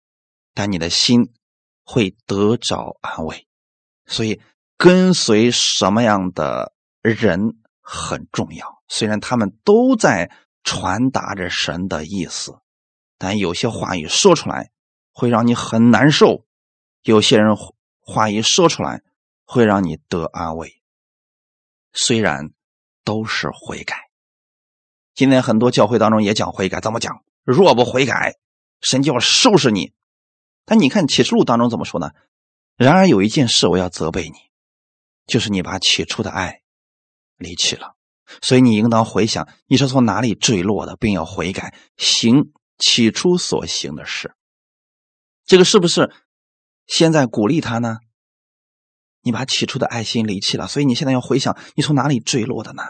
[0.54, 1.32] 但你的心
[1.86, 3.48] 会得着安慰。
[4.06, 4.42] 所以，
[4.76, 8.79] 跟随什么样的人很重要。
[8.90, 10.30] 虽然他们都在
[10.64, 12.60] 传达着神的意思，
[13.18, 14.72] 但有些话语说出来
[15.14, 16.44] 会让你很难受；
[17.04, 17.56] 有些人
[18.02, 19.02] 话一说出来
[19.46, 20.82] 会让你得安慰。
[21.94, 22.52] 虽然
[23.04, 24.10] 都是悔改，
[25.16, 27.24] 今天很多教会当中也讲悔改，怎么讲？
[27.44, 28.38] 若不悔改，
[28.82, 29.94] 神就要收拾你。
[30.66, 32.12] 但你看启示录当中怎么说呢？
[32.76, 34.38] 然而有一件事我要责备你，
[35.26, 36.62] 就是你把起初的爱
[37.38, 37.96] 离弃了。
[38.42, 44.34] 所以你应当回想你是从哪里坠落的，并要悔改，行起初所行的事。
[45.46, 46.12] 这个是不是
[46.88, 47.98] 现在鼓励他呢？
[49.22, 52.84] 你把起初的爱心离弃了，所以你现在要回想你从哪里坠落的呢？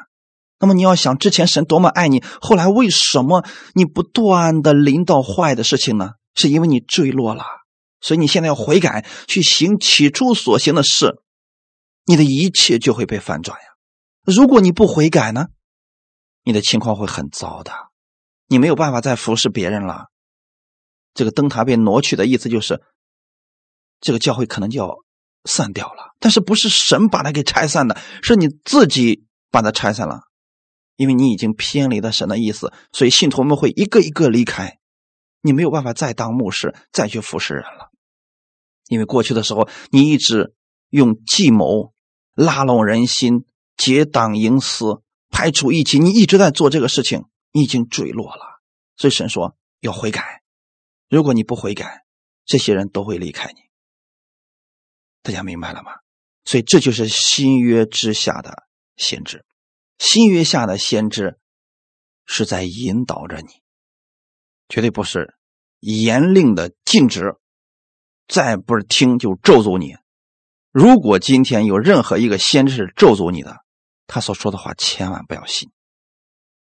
[0.59, 6.11] 那么你要想之前神多么爱你，后来为什么你不断的临到坏的事情呢？
[6.35, 7.43] 是因为你坠落了，
[8.01, 11.21] 所以你现在要悔改，去行起初所行的事，
[12.05, 13.65] 你的一切就会被反转呀。
[14.29, 15.47] 如果你不悔改呢，
[16.43, 17.71] 你的情况会很糟的，
[18.47, 20.05] 你没有办法再服侍别人了。
[21.13, 22.81] 这个灯塔被挪去的意思就是，
[23.99, 24.97] 这个教会可能就要。
[25.45, 30.23] 散掉了，但是不是神把它给拆散的，是你自己把它拆散了，
[30.97, 34.79] 因为你已经偏离了神的意思，所以信徒们会一个一个离开，
[35.41, 37.89] 你没有办法再当牧师，再去服侍人了，
[38.89, 40.53] 因为过去的时候你一直
[40.89, 41.93] 用计谋
[42.35, 43.45] 拉拢人心、
[43.79, 47.23] 结党营私、排除异己，你一直在做这个事情，
[47.53, 48.59] 你已经坠落了，
[48.97, 50.43] 所以神说要悔改，
[51.07, 52.03] 如果你不悔改，
[52.45, 53.61] 这些人都会离开你。
[55.23, 55.93] 大家明白了吗？
[56.43, 58.63] 所以这就是新约之下的
[58.97, 59.45] 先知，
[59.97, 61.39] 新约下的先知
[62.25, 63.47] 是在引导着你，
[64.67, 65.35] 绝对不是
[65.79, 67.35] 严令的禁止，
[68.27, 69.95] 再不是听就咒诅你。
[70.71, 73.63] 如果今天有任何一个先知是咒诅你的，
[74.09, 75.69] 他所说的话千万不要信，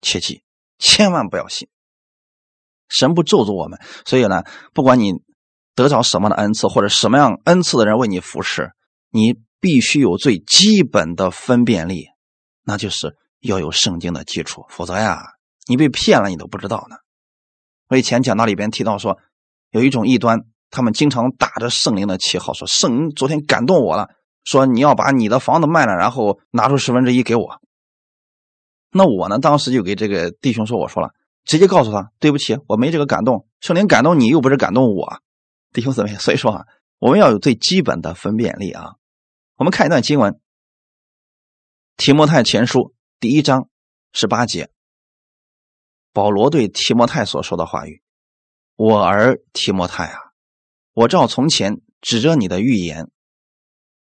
[0.00, 0.44] 切记
[0.78, 1.68] 千万不要信。
[2.88, 5.14] 神不咒诅我们，所以呢，不管你。
[5.78, 8.72] 得着什么的恩赐，或者什么样恩赐的人为你服侍，
[9.12, 12.06] 你必须有最基本的分辨力，
[12.64, 15.22] 那就是要有圣经的基础，否则呀，
[15.68, 16.96] 你被骗了你都不知道呢。
[17.86, 19.18] 我以前讲到里边提到说，
[19.70, 24.08] 有一种异端，他们经常打着圣灵的旗号说，圣灵昨天感动我了，
[24.44, 27.60] 说你要把你的房子卖了，然后拿出十分之一给我。
[28.90, 31.10] 那我呢，当时就给这个弟兄说，我说了，
[31.44, 35.20] 直接告诉他，对不起，我没这个感动，圣灵感动你又不是感动我。
[35.72, 36.66] 弟兄姊妹，所以说啊，
[36.98, 38.94] 我们要有最基本的分辨力啊。
[39.56, 40.32] 我们看一段经文，
[41.96, 42.80] 《提摩太前书》
[43.20, 43.68] 第一章
[44.12, 44.70] 十八节，
[46.14, 48.02] 保罗对提摩太所说的话语
[48.76, 50.18] ：“我儿提摩太啊，
[50.94, 53.10] 我照从前指着你的预言，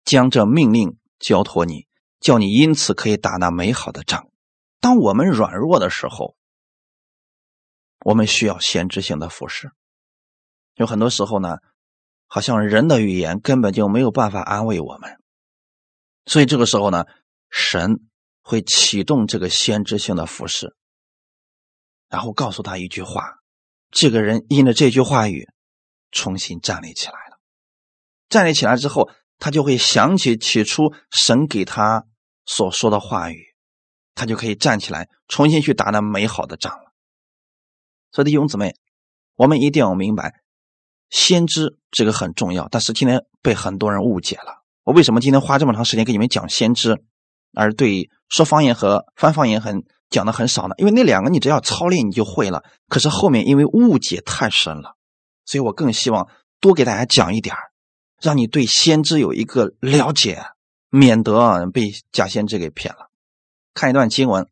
[0.09, 1.86] 将这命令交托你，
[2.18, 4.30] 叫你因此可以打那美好的仗。
[4.80, 6.34] 当我们软弱的时候，
[8.06, 9.70] 我们需要先知性的服侍。”
[10.76, 11.59] 有很多时候呢，
[12.26, 15.20] 好像人的语言根本就没有办法安慰我们，
[16.24, 17.04] 所以这个时候呢，
[17.50, 18.00] 神
[18.40, 20.74] 会启动这个先知性的服饰，
[22.09, 23.40] 然后告诉他一句话，
[23.90, 25.46] 这个人因着这句话语
[26.11, 27.38] 重新站立起来了。
[28.30, 32.05] 站立起来之后，他就会想起起初神给他
[32.45, 33.45] 所说的话语，
[34.14, 36.93] 他就可以站起来，重新去打那美好的仗了。
[38.11, 38.74] 所以弟兄姊妹，
[39.36, 40.34] 我们一定要明白，
[41.11, 44.64] 先知这个很重要，但是今天被很多人误解了。
[44.84, 47.03] 我为什么今天花这么长时间给你们讲先知，
[47.55, 50.74] 而对说方言和翻方言很讲的很少呢？
[50.78, 54.97] 因为那两个你只要操练你就会了，可是后面因为误解太深了，
[55.45, 56.28] 所以我更希望
[56.61, 57.55] 多给大家讲一点
[58.21, 60.43] 让你对先知有一个了解，
[60.91, 63.11] 免得被假先知给骗了。
[63.75, 64.45] 看一段经文，《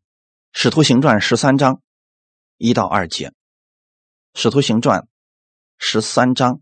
[0.53, 1.81] 使徒行传》十三章
[2.57, 3.29] 一到二节，
[4.33, 5.01] 《使徒行传》
[5.77, 6.61] 十三章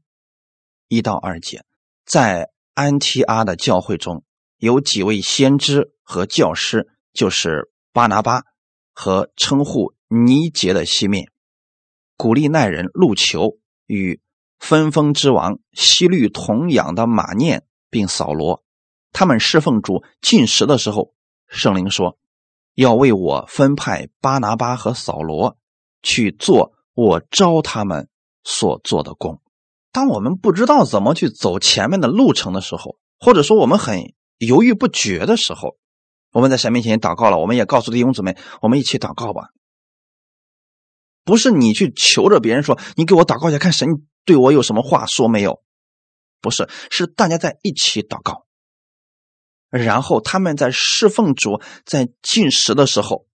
[0.87, 1.63] 一到二节，
[2.05, 4.23] 在安提阿的教会中
[4.57, 8.41] 有几位先知和教师，就是巴拿巴
[8.93, 11.31] 和称呼尼杰的西面，
[12.17, 14.19] 古利奈人路求与。
[14.59, 18.63] 分封之王西律同养的马念，并扫罗，
[19.11, 21.13] 他们侍奉主进食的时候，
[21.47, 22.17] 圣灵说
[22.73, 25.57] ：“要为我分派巴拿巴和扫罗
[26.01, 28.09] 去做我招他们
[28.43, 29.41] 所做的工。”
[29.93, 35.77] 当我们不知道怎么去走前面的路程的时候，或者说我们很犹豫不决的时候，
[36.33, 39.51] 我们在神面前祷告了，我们也告诉弟兄姊妹，我们一起祷告吧。
[41.25, 44.07] 不是你去求着别人说，你给我祷告一下，看神。
[44.23, 45.63] 对我有什么话说没有？
[46.41, 48.47] 不是，是大家在一起祷告，
[49.69, 53.27] 然后他们在侍奉主，在进食的时候，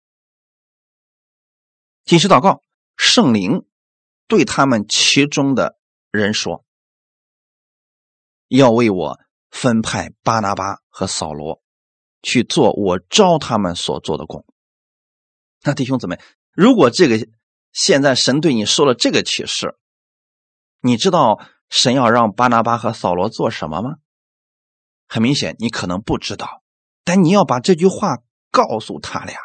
[2.05, 2.63] 进食祷告，
[2.97, 3.67] 圣灵
[4.27, 5.77] 对他们其中的
[6.09, 6.65] 人说
[8.49, 9.19] ：“要为我
[9.51, 11.61] 分派巴拿巴和扫罗
[12.23, 14.43] 去做我招他们所做的工。”
[15.61, 16.19] 那弟兄姊妹，
[16.51, 17.27] 如果这个
[17.71, 19.77] 现在神对你说了这个启示，
[20.81, 21.39] 你知道
[21.69, 23.95] 神要让巴拿巴和扫罗做什么吗？
[25.07, 26.63] 很明显，你可能不知道，
[27.03, 28.19] 但你要把这句话
[28.51, 29.37] 告诉他俩。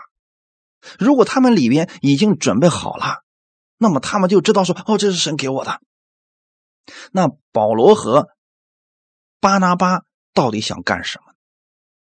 [0.99, 3.23] 如果他们里边已经准备好了，
[3.79, 5.81] 那么他们就知道说：“哦，这是神给我的。”
[7.13, 8.29] 那保罗和
[9.41, 10.03] 巴拿巴
[10.35, 11.33] 到底想干什么？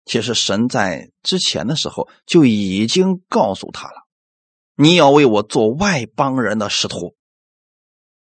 [0.05, 4.07] 其实神在之前的时候就已经告诉他了
[4.79, 7.17] ：“你要为我做外邦人的使徒。”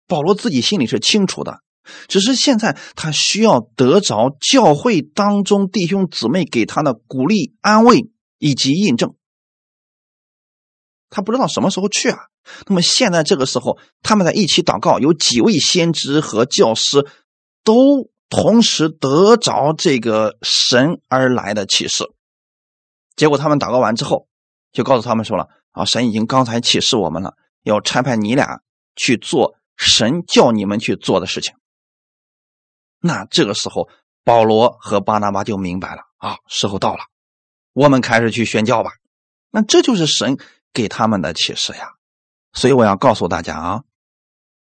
[0.07, 1.59] 保罗自己心里是清楚的，
[2.07, 9.15] 只是现在他需要得着教会当中弟兄姊妹给他的鼓励、安慰以及印证。
[11.09, 12.19] 他不知道什么时候去啊？
[12.67, 17.07] 那么现在这个时候，他们在一起祷告，有几位先知和教师
[17.63, 22.05] 都同时得着这个神而来的启示。
[23.15, 24.27] 结果他们祷告完之后，
[24.71, 28.61] 就告诉他们说了：“啊，神已经刚才启示我们了，要差派你俩
[28.95, 31.53] 去做。”神叫你们去做的事情，
[33.01, 33.89] 那这个时候，
[34.23, 37.03] 保罗和巴拿巴就明白了啊，时候到了，
[37.73, 38.91] 我们开始去宣教吧。
[39.51, 40.37] 那这就是神
[40.71, 41.89] 给他们的启示呀。
[42.53, 43.83] 所以我要告诉大家啊，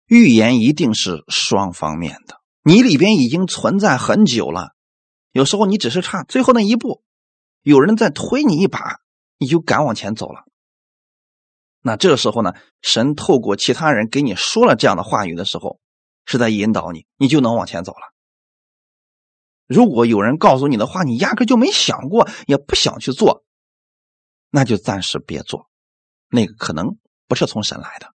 [0.07, 2.41] 预言一定是双方面的。
[2.63, 4.71] 你里边已经存在很久了，
[5.31, 7.03] 有时候你只是差最后那一步，
[7.61, 9.01] 有人在推你一把，
[9.37, 10.45] 你就敢往前走了。
[11.85, 15.81] 那这个时候呢，神透过其他人给你说了这样的话语的时候，
[16.25, 18.13] 是在引导你，你就能往前走了。
[19.67, 23.43] 如果有人告诉你的话，你压根就没想过，也不想去做，
[24.49, 25.69] 那就暂时别做，
[26.29, 28.13] 那个可能不是从神来的。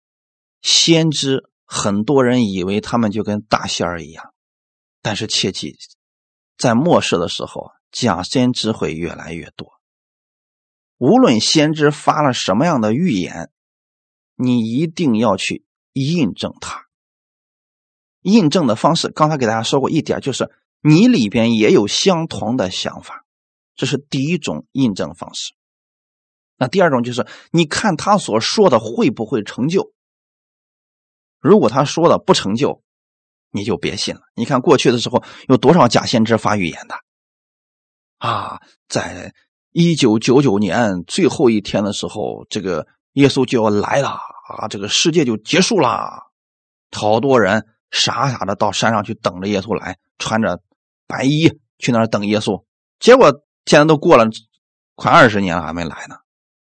[0.61, 4.31] 先知很多人以为他们就跟大仙儿一样，
[5.01, 5.75] 但是切记，
[6.55, 9.71] 在末世的时候，假先知会越来越多。
[10.99, 13.49] 无论先知发了什么样的预言。
[14.35, 16.85] 你一定要去印证它。
[18.21, 23.23] 印证的方式，刚才给大家说过一点，就是你里边也有相同的想法，
[23.75, 25.53] 这是第一种印证方式。
[26.57, 29.91] 那第二种就是，你看他所说的会不会成就？
[31.39, 32.81] 如果他说的不成就，
[33.51, 34.21] 你就别信了。
[34.33, 36.95] 你看过去的时候，有多少假先知发预言的？
[38.17, 39.35] 啊，在
[39.71, 42.87] 一九九九年最后一天的时候，这个。
[43.15, 44.67] 耶稣就要来了啊！
[44.69, 46.23] 这个世界就结束了。
[46.91, 50.61] 好多人傻傻的到山上去等着耶稣来，穿着
[51.07, 52.63] 白衣去那儿等耶稣。
[52.99, 53.33] 结果
[53.65, 54.25] 现在都过了
[54.95, 56.15] 快二十年了，还没来呢。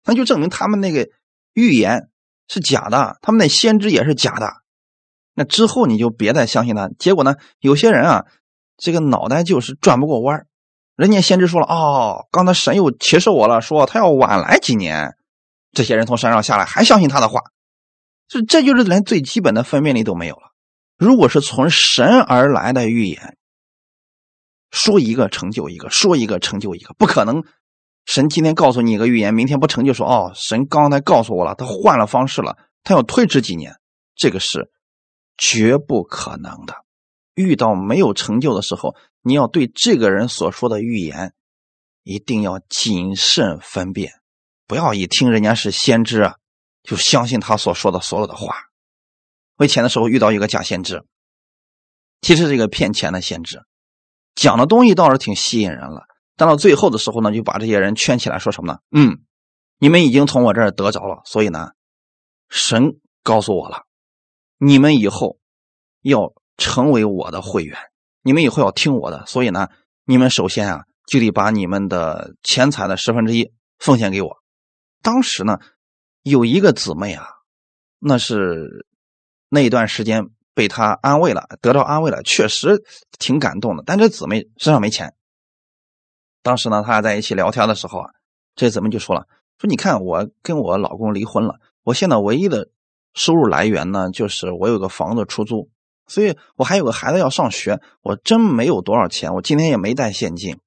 [0.06, 1.08] 那就证明他们那个
[1.54, 2.10] 预言
[2.48, 4.52] 是假的，他们那先知也是假的。
[5.36, 6.90] 那之后你就别再相信他。
[7.00, 8.26] 结果呢，有些人啊，
[8.78, 10.48] 这个脑袋就是转不过弯
[10.96, 15.16] 人家先知说了，哦，刚才神又启示我了，说他要晚来几年。
[15.72, 17.42] 这些人从山上下来，还相信他的话，
[18.28, 20.52] 这这就是连最基本的分辨力都没有了。
[20.98, 23.38] 如果是从神而来的预言，
[24.72, 27.44] 说一个成就一个，说一个成就一个，不可能
[28.06, 33.78] 神今天告诉你一个预言，明天不成就，说哦，神刚才告诉我了，他换了方式了，他要推迟几年，
[34.16, 34.70] 这个是
[35.38, 36.76] 绝不可能的。
[37.36, 41.34] 遇到没有成就的时候，你要对这个人所说的预言
[42.04, 44.19] 一定要谨慎分辨，
[44.70, 46.36] 不要一听人家是先知啊，
[46.84, 48.56] 就相信他所说的所有的话。
[49.58, 51.04] 我以前的时候遇到一个假先知，
[52.22, 53.64] 其实是一个骗钱的先知，
[54.36, 56.04] 讲的东西倒是挺吸引人了。
[56.36, 58.78] 但到最后的时候呢，就把这些人圈起来，说什么呢？
[58.92, 59.18] 嗯，
[59.80, 61.72] 你们已经从我这儿得着了，所以呢，
[62.48, 63.86] 神告诉我了，
[64.60, 65.40] 你们以后
[66.04, 67.76] 要成为我的会员，
[68.22, 69.70] 你们以后要听我的，所以呢，
[70.06, 74.39] 你们首先啊，就得把你们的钱财的十分之一奉献给我。
[75.02, 75.60] 当时呢，
[76.24, 77.28] 有一个姊妹啊，
[78.00, 78.86] 那是。
[79.52, 82.84] 那一段时间被他安慰了，得到安慰了，确实
[83.18, 83.82] 挺感动的。
[83.84, 85.16] 但这姊妹身上没钱。
[86.44, 88.12] 当时呢，他俩在一起聊天的时候啊，
[88.54, 89.28] 这姊妹就说了
[89.58, 92.70] ：“说你看，我跟我老公离婚了，我现在唯一的
[93.16, 95.72] 收入来源呢，就是我有个房子出租，
[96.06, 100.60] 所以我还有个孩子要上学，我真没有多少钱，我今天也没带现金。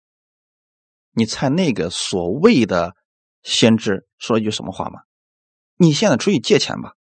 [1.12, 2.96] 你猜那个所谓的
[3.42, 5.02] 先知说一句什么话吗？
[5.76, 6.94] 你现在出去借钱吧。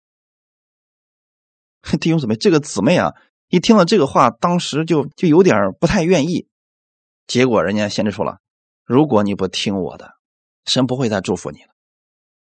[2.00, 3.14] ”弟兄姊妹，这个姊妹啊，
[3.48, 6.48] 一听到这个话，当时就就有点不太愿意。
[7.26, 8.38] 结果人家先知说了
[8.84, 10.14] ：“如果你不听我的，
[10.64, 11.70] 神不会再祝福你了，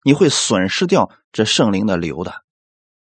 [0.04, 2.44] 你会损失掉这圣灵的流的。”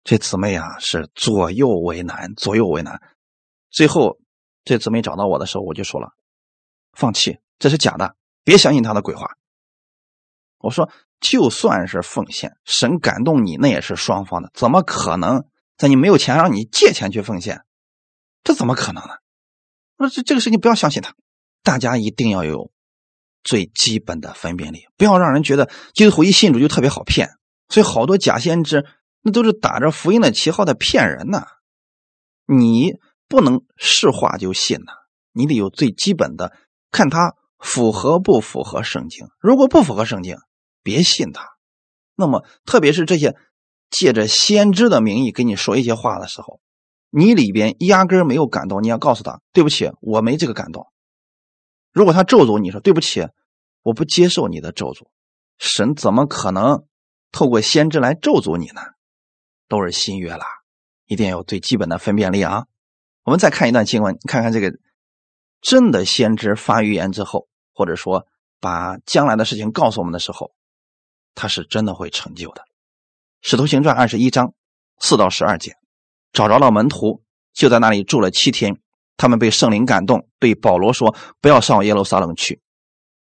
[0.03, 3.01] 这姊妹啊，是左右为难，左右为难。
[3.69, 4.17] 最后，
[4.63, 6.13] 这姊妹找到我的时候，我就说了
[6.93, 9.35] ：“放弃，这是假的，别相信他的鬼话。”
[10.59, 10.89] 我说
[11.19, 15.45] ：“就算是奉献，神感动你，那也是双方的，怎么可能？”
[15.77, 17.61] 在你没有钱，让你借钱去奉献，
[18.43, 19.11] 这怎么可能呢？
[19.97, 21.13] 那这这个事情不要相信他，
[21.63, 22.69] 大家一定要有
[23.43, 27.29] 最基本的分辨力，不要让人觉得基督徒一信主就特别好骗。
[27.69, 28.85] 所以好多假先知
[29.21, 31.45] 那都是打着福音的旗号在骗人呢。
[32.45, 32.95] 你
[33.29, 34.91] 不能是话就信呐，
[35.31, 36.51] 你得有最基本的，
[36.91, 39.27] 看他符合不符合圣经。
[39.39, 40.35] 如果不符合圣经，
[40.89, 41.47] 别信他。
[42.15, 43.35] 那么特别是这些。
[43.91, 46.61] 借着先知的名义跟你说一些话的时候，
[47.09, 50.85] 你里边压根没有感动，你要告诉他对不起，我没这个感动。
[51.91, 53.27] 如果他咒诅你说对不起，
[53.81, 55.07] 我不接受你的咒诅，
[55.57, 56.85] 神怎么可能
[57.31, 58.81] 透过先知来咒诅你呢？
[59.67, 60.45] 都是新约啦，
[61.07, 62.67] 一定要有最基本的分辨力啊！
[63.23, 64.71] 我们再看一段经文，看看这个
[65.61, 68.27] 真的先知发预言之后，或者说
[68.59, 70.53] 把将来的事情告诉我们的时候，
[71.35, 72.63] 他是真的会成就的。
[73.41, 74.53] 使徒行传二十一章
[74.99, 75.75] 四到十二节，
[76.33, 77.23] 找着了门徒，
[77.53, 78.79] 就在那里住了七天。
[79.17, 82.61] 他们被圣灵感动，对保罗说：“不要上耶路撒冷去。”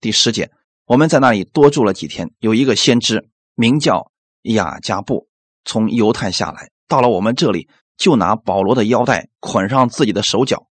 [0.01, 0.51] 第十节，
[0.85, 2.33] 我们在那里多住了几天。
[2.39, 5.29] 有一个先知名叫雅加布，
[5.63, 10.67] 从犹太下来，到了我们这里，就拿保罗的腰带捆上自己的手脚。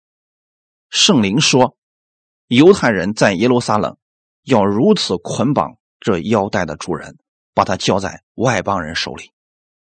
[0.89, 1.76] 圣灵说
[2.47, 3.97] ：“犹太人在耶路撒冷
[4.43, 7.17] 要如此捆绑这腰带的主人。”
[7.53, 9.33] 把他交在外邦人手里。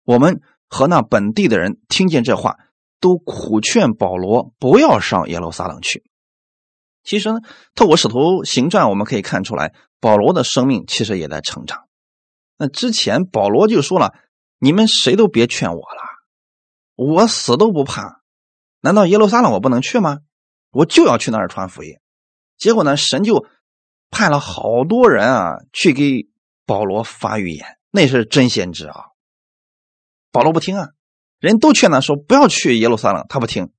[0.03, 2.57] 我们和那本地的人听见这话，
[2.99, 6.03] 都苦劝保罗不要上耶路撒冷去。
[7.01, 7.39] 其实呢，
[7.73, 11.87] 透过使徒行传，我们可以看出来，保罗的生命其实也在成长。
[12.57, 14.13] 那之前保罗就说了
[14.59, 16.01] ：“你们谁都别劝我了，
[16.97, 18.21] 我死都不怕。
[18.81, 20.19] 难道耶路撒冷我不能去吗？
[20.71, 21.99] 我就要去那儿传福音。”
[22.59, 23.45] 结果呢，神就
[24.09, 26.29] 派了好多人啊，去给。
[26.67, 28.95] 保罗发预言，那是真先知啊！
[30.31, 30.87] 保罗不听啊，
[31.39, 33.69] 人都劝他说不要去耶路撒冷，他不听。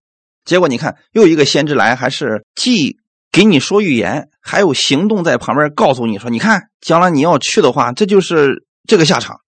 [0.45, 3.01] 结果你看，又一个先知来，还是既
[3.33, 9.41] 给你说预言，还有行动在旁边告诉你说：“你看，将来你要去的话，这就是这个下场。”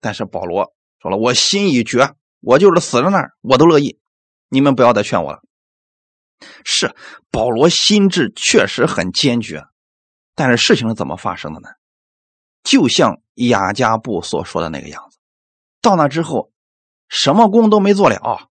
[0.00, 0.72] 但是保罗
[1.02, 3.98] 说了：“我心已决，我就是死在那儿，我都乐意。
[4.48, 5.40] 你们不要再劝我了。”
[6.64, 6.94] 是
[7.30, 9.64] 保罗心智确实很坚决，
[10.38, 11.68] 但是事情是怎么发生的呢？
[12.62, 15.18] 就像雅加布所说的那个样子，
[15.82, 16.52] 到那之后，
[17.08, 18.48] 什么功都没做了，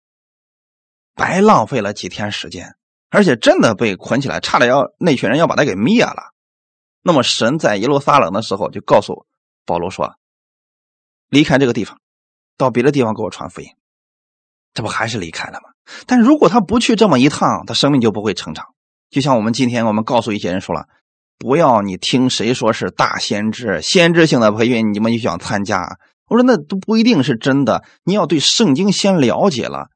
[1.14, 2.76] 白浪费了几天时间，
[3.10, 6.34] 而且真的被捆起来，差点要那群人要把他给灭了。
[7.04, 9.26] 那么神在耶路撒冷的时候，就告诉
[9.66, 10.16] 保罗说
[11.32, 12.02] ：“离开这个地方，
[12.58, 13.70] 到别的地方给我传福音。”
[14.76, 15.70] 这不还是离开了吗？
[16.06, 18.74] 但如果他不去这么一趟，他生命就不会成长。
[19.10, 20.90] 就像我们今天我们告诉一些人说了。
[21.38, 25.98] 不要你听谁说是大先知、先知性的培训，你们就想参加？
[26.28, 27.84] 我说那都不一定是真的。
[28.04, 29.90] 你要对圣经先了解了，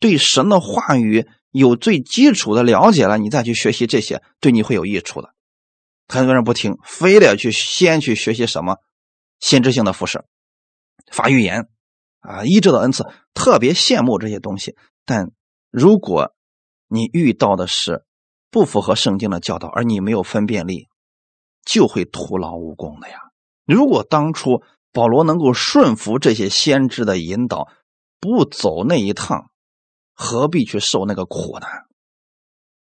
[0.00, 5.32] 对神的话语有最基础的了解了，你再去学习这些，对你会有益处的。
[6.08, 8.78] 很多人不听，非得去先去学习什么
[9.40, 10.24] 先知性的服饰、
[11.12, 11.68] 发预言
[12.20, 14.74] 啊、医治的恩赐，特别羡慕这些东西。
[15.06, 15.30] 但
[15.70, 16.34] 如果
[16.88, 18.04] 你遇到的是
[18.50, 20.88] 不符合圣经的教导，而你没有分辨力，
[21.64, 23.18] 就会徒劳无功的呀。
[23.64, 27.68] 如果当初保罗能够顺服这些先知的引导，
[28.18, 29.50] 不走那一趟，
[30.14, 31.66] 何必去受那个苦呢？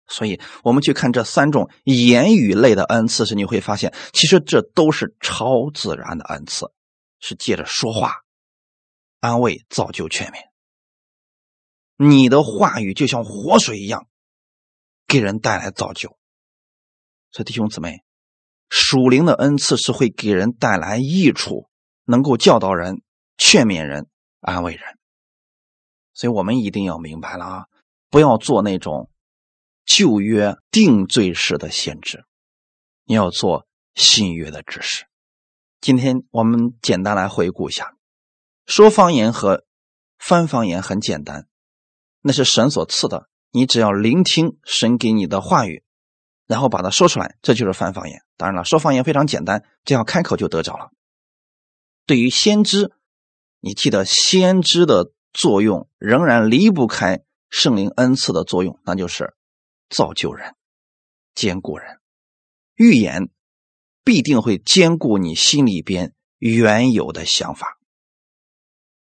[0.08, 6.72] 所以，我们去看这三种言语类的恩赐时，你会发现，其实这都是超自然的恩赐，
[7.20, 8.18] 是借着说话、
[9.22, 10.34] 安慰、造就、劝勉。
[11.96, 14.08] 你的话语就像活水一样，
[15.08, 16.18] 给人带来造就。
[17.32, 18.04] 所以，弟兄姊妹，
[18.70, 21.70] 属灵的恩赐是会给人带来益处，
[22.06, 23.02] 能够教导人、
[23.38, 24.08] 劝勉人、
[24.40, 24.84] 安慰人。
[26.14, 27.66] 所以我们一定要明白了啊，
[28.10, 29.10] 不要做那种
[29.84, 32.24] 旧约定罪式的先知，
[33.06, 35.06] 你要做新约的知识。
[35.82, 37.96] 今天我们简单来回顾一下，
[38.68, 39.66] 说方言和
[40.20, 41.48] 翻方言很简单，
[42.22, 45.86] 那是神所赐的，你只要聆听神给你的话语，
[46.46, 48.22] 然后把它说出来，这就是翻方言。
[48.36, 50.92] 当然了，说方言非常简单，只要开口就得着了。
[52.06, 52.92] 对于先知，
[53.62, 55.14] 你记得先知的。
[55.36, 59.34] 作用仍然离不开圣灵恩赐的作用，那就是
[59.90, 60.54] 造就人、
[61.34, 61.98] 兼顾人。
[62.76, 63.32] 预言
[64.04, 67.80] 必定会兼顾你心里边原有的想法。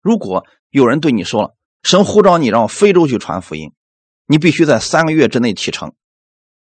[0.01, 3.71] 如果有人对你说了，神呼召你让非洲去传福音，
[4.31, 5.95] 你必须在三个月之内启程，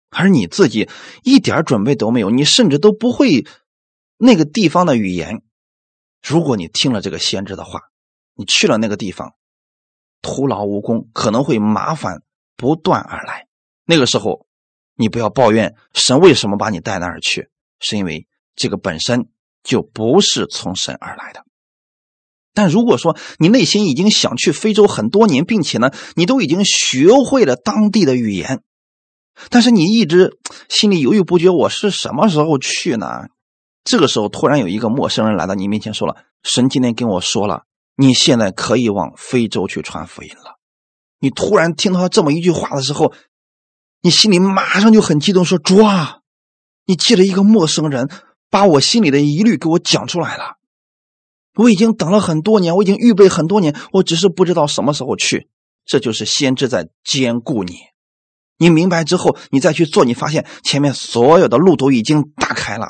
[0.10, 0.90] 而你自己
[1.22, 3.46] 一点准备都没有，你甚至都不会
[4.16, 5.42] 那个地方的语言。
[6.26, 7.82] 如果你听了这个先知的话，
[8.36, 9.34] 你去了那个地方。
[10.22, 12.24] 徒劳无功，可能会麻烦
[12.56, 13.48] 不断而来。
[13.84, 14.48] 那个时候，
[14.96, 17.50] 你不要抱怨神为什么把你带那儿去，
[17.82, 19.30] 是因为这个本身
[19.62, 21.46] 就不是从神而来的。
[22.58, 28.64] 但如果说你内心已经想去非洲很多年，并且呢，你都已经学会了当地的语言，
[29.52, 33.28] 但是你一直心里犹豫不决，我是什么时候去呢？
[33.84, 40.58] 这个时候，突然有一个陌生人来到你面前，说了：“神今天跟我说了。”你现在可以往非洲去传福音了。
[41.20, 43.14] 你突然听到他这么一句话的时候，
[44.02, 46.22] 你心里马上就很激动，说：“主啊，
[46.88, 48.10] 你借着一个陌生人，
[48.50, 50.57] 把我心里的疑虑给我讲出来了。
[51.58, 55.50] 我已经等了很多年，我已经预备很多年，我只是不知道什么时候去。
[55.86, 57.76] 这就是先知在兼顾你。
[58.58, 62.88] 你明白之后，你再去做，你发现前面所有的路都已经打开了，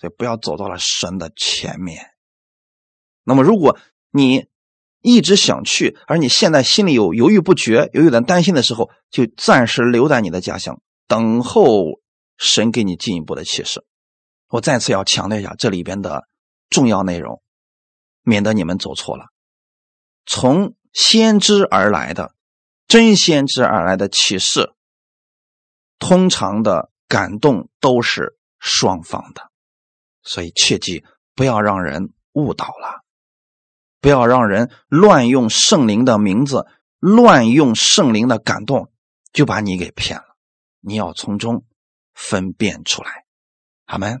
[0.00, 2.02] 所以不要走到了神的前面。
[3.24, 3.78] 那么，如果……
[4.12, 4.46] 你
[5.02, 12.00] 一直想去，而你现在心里有犹豫不决、有有点担心的时候，就暂时留在你的家乡，等候
[12.38, 13.84] 神给你进一步的启示。
[14.48, 16.22] 我再次要强调一下这里边的
[16.70, 17.42] 重要内容，
[18.26, 19.26] 免得你们走错了。
[20.26, 22.34] 从先知而来的
[22.88, 24.72] 真先知而来的启示，
[26.00, 29.52] 通常的感动都是双方的，
[30.22, 31.04] 所以切记
[31.36, 33.04] 不要让人误导了。
[34.00, 36.66] 不要让人乱用圣灵的名字，
[36.98, 38.92] 乱用圣灵的感动，
[39.32, 40.36] 就把你给骗了。
[40.80, 41.64] 你要从中
[42.14, 43.24] 分辨出来，
[43.86, 44.18] 好吗？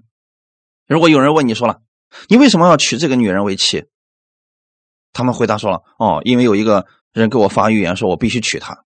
[0.86, 1.82] 如果有人问你说了，
[2.28, 3.86] 你为什么要娶这个女人为妻？
[5.16, 8.84] 他们回答说了，哦，因为有一个人给我发预言，说我必须娶她。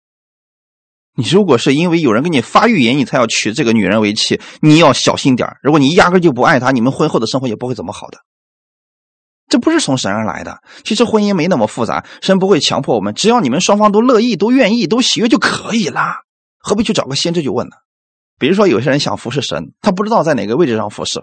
[1.15, 8.17] 你如果是因为有人给你发预言，你才要娶这个女人为妻，你要小心点如果你压根就不爱她，你们婚后的生活也不会怎么好的。
[9.47, 10.57] 这不是从神而来的。
[10.83, 16.01] 其实婚姻没那么复杂，神不会强迫我们，只要你们双方都乐意、都愿意、都喜悦就可以了。
[16.57, 17.75] 何必去找个先知去问呢？
[18.39, 21.21] 比如说，有些人想服侍神，他不知道在哪个位置上服侍。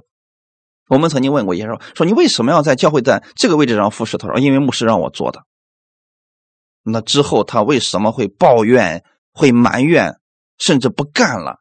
[0.88, 5.44] 我们曾经问过一些人说：“你为什么要在教会在这个位置上服侍？”他说：“因为牧师让我做的。”
[6.84, 10.16] 那之后他为什么会抱怨、会埋怨，
[10.58, 11.60] 甚至不干了？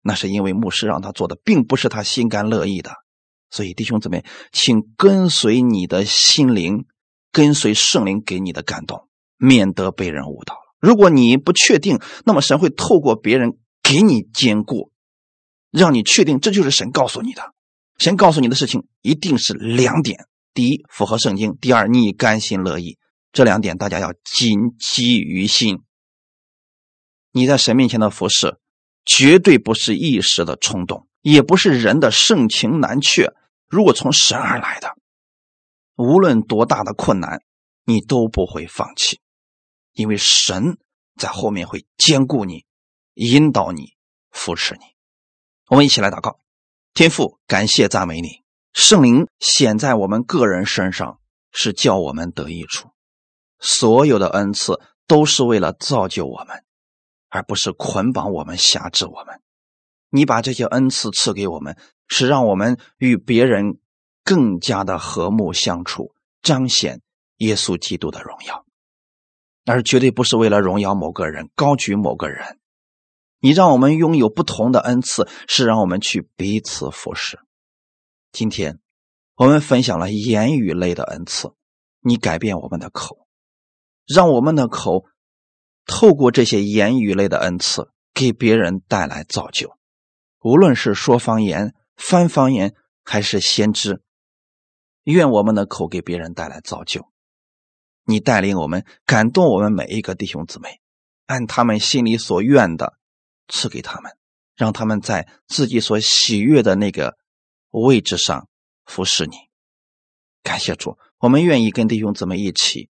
[0.00, 2.92] 那是因为牧师让他做的，并不是他心甘乐意的。
[3.50, 6.86] 所以，弟兄姊妹，请跟随你的心灵，
[7.30, 10.60] 跟随圣灵给你的感动，免得被人误导了。
[10.80, 14.90] 如果你不确定，那么神会透过别人给你坚固，
[15.70, 17.52] 让你确定这就是神告诉你的。
[17.98, 22.98] 神告诉你的事情一定是两点：第一，符合圣经；第二，你甘心乐意。
[23.32, 25.82] 这两点大家要谨记于心。
[27.30, 28.58] 你在神面前的服侍，
[29.06, 33.32] 绝对不是一时的冲动，也不是人的盛情难却。
[33.68, 34.94] 如果从神而来的，
[35.96, 37.40] 无论多大的困难，
[37.84, 39.20] 你都不会放弃，
[39.94, 40.76] 因为神
[41.16, 42.66] 在后面会兼顾你、
[43.14, 43.94] 引导你、
[44.30, 44.80] 扶持你。
[45.68, 46.40] 我们一起来祷告，
[46.94, 48.42] 天父，感谢赞美你，
[48.74, 51.20] 圣灵显在我们个人身上，
[51.50, 52.90] 是叫我们得益处。
[53.58, 56.62] 所有的恩赐都是为了造就我们，
[57.30, 59.40] 而不是捆绑我们、辖制我们。
[60.10, 61.78] 你把这些恩赐赐给我们，
[62.08, 63.78] 是让我们与别人
[64.22, 66.12] 更加的和睦相处，
[66.42, 67.00] 彰显
[67.38, 68.66] 耶稣基督的荣耀，
[69.64, 72.58] 而绝对不是为了荣耀某个人、高举某个人。
[73.44, 77.40] 你让我们拥有不同的恩赐，是让我们去彼此服侍。
[78.30, 78.78] 今天
[79.34, 81.52] 我们分享了言语类的恩赐，
[81.98, 83.26] 你改变我们的口，
[84.06, 85.06] 让我们的口
[85.86, 89.76] 透过这些言语类的恩赐，给别人带来造就。
[90.38, 94.04] 无论是说方言、翻方言，还是先知，
[95.02, 97.08] 愿我们的口给别人带来造就。
[98.04, 100.80] 你带领我们，感动我们每一个弟兄姊妹，
[101.26, 103.01] 按他们心里所愿的。
[103.52, 104.16] 赐给他们，
[104.56, 107.18] 让他们在自己所喜悦的那个
[107.68, 108.48] 位置上
[108.86, 109.36] 服侍你。
[110.42, 112.88] 感谢主，我们愿意跟弟兄姊妹一起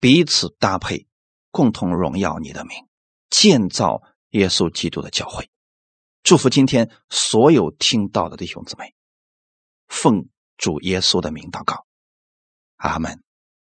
[0.00, 1.06] 彼此搭配，
[1.50, 2.88] 共同荣耀你的名，
[3.28, 5.50] 建造耶稣基督的教会。
[6.22, 8.94] 祝福今天所有听到的弟兄姊妹，
[9.88, 11.86] 奉主耶稣的名祷告，
[12.76, 13.27] 阿门。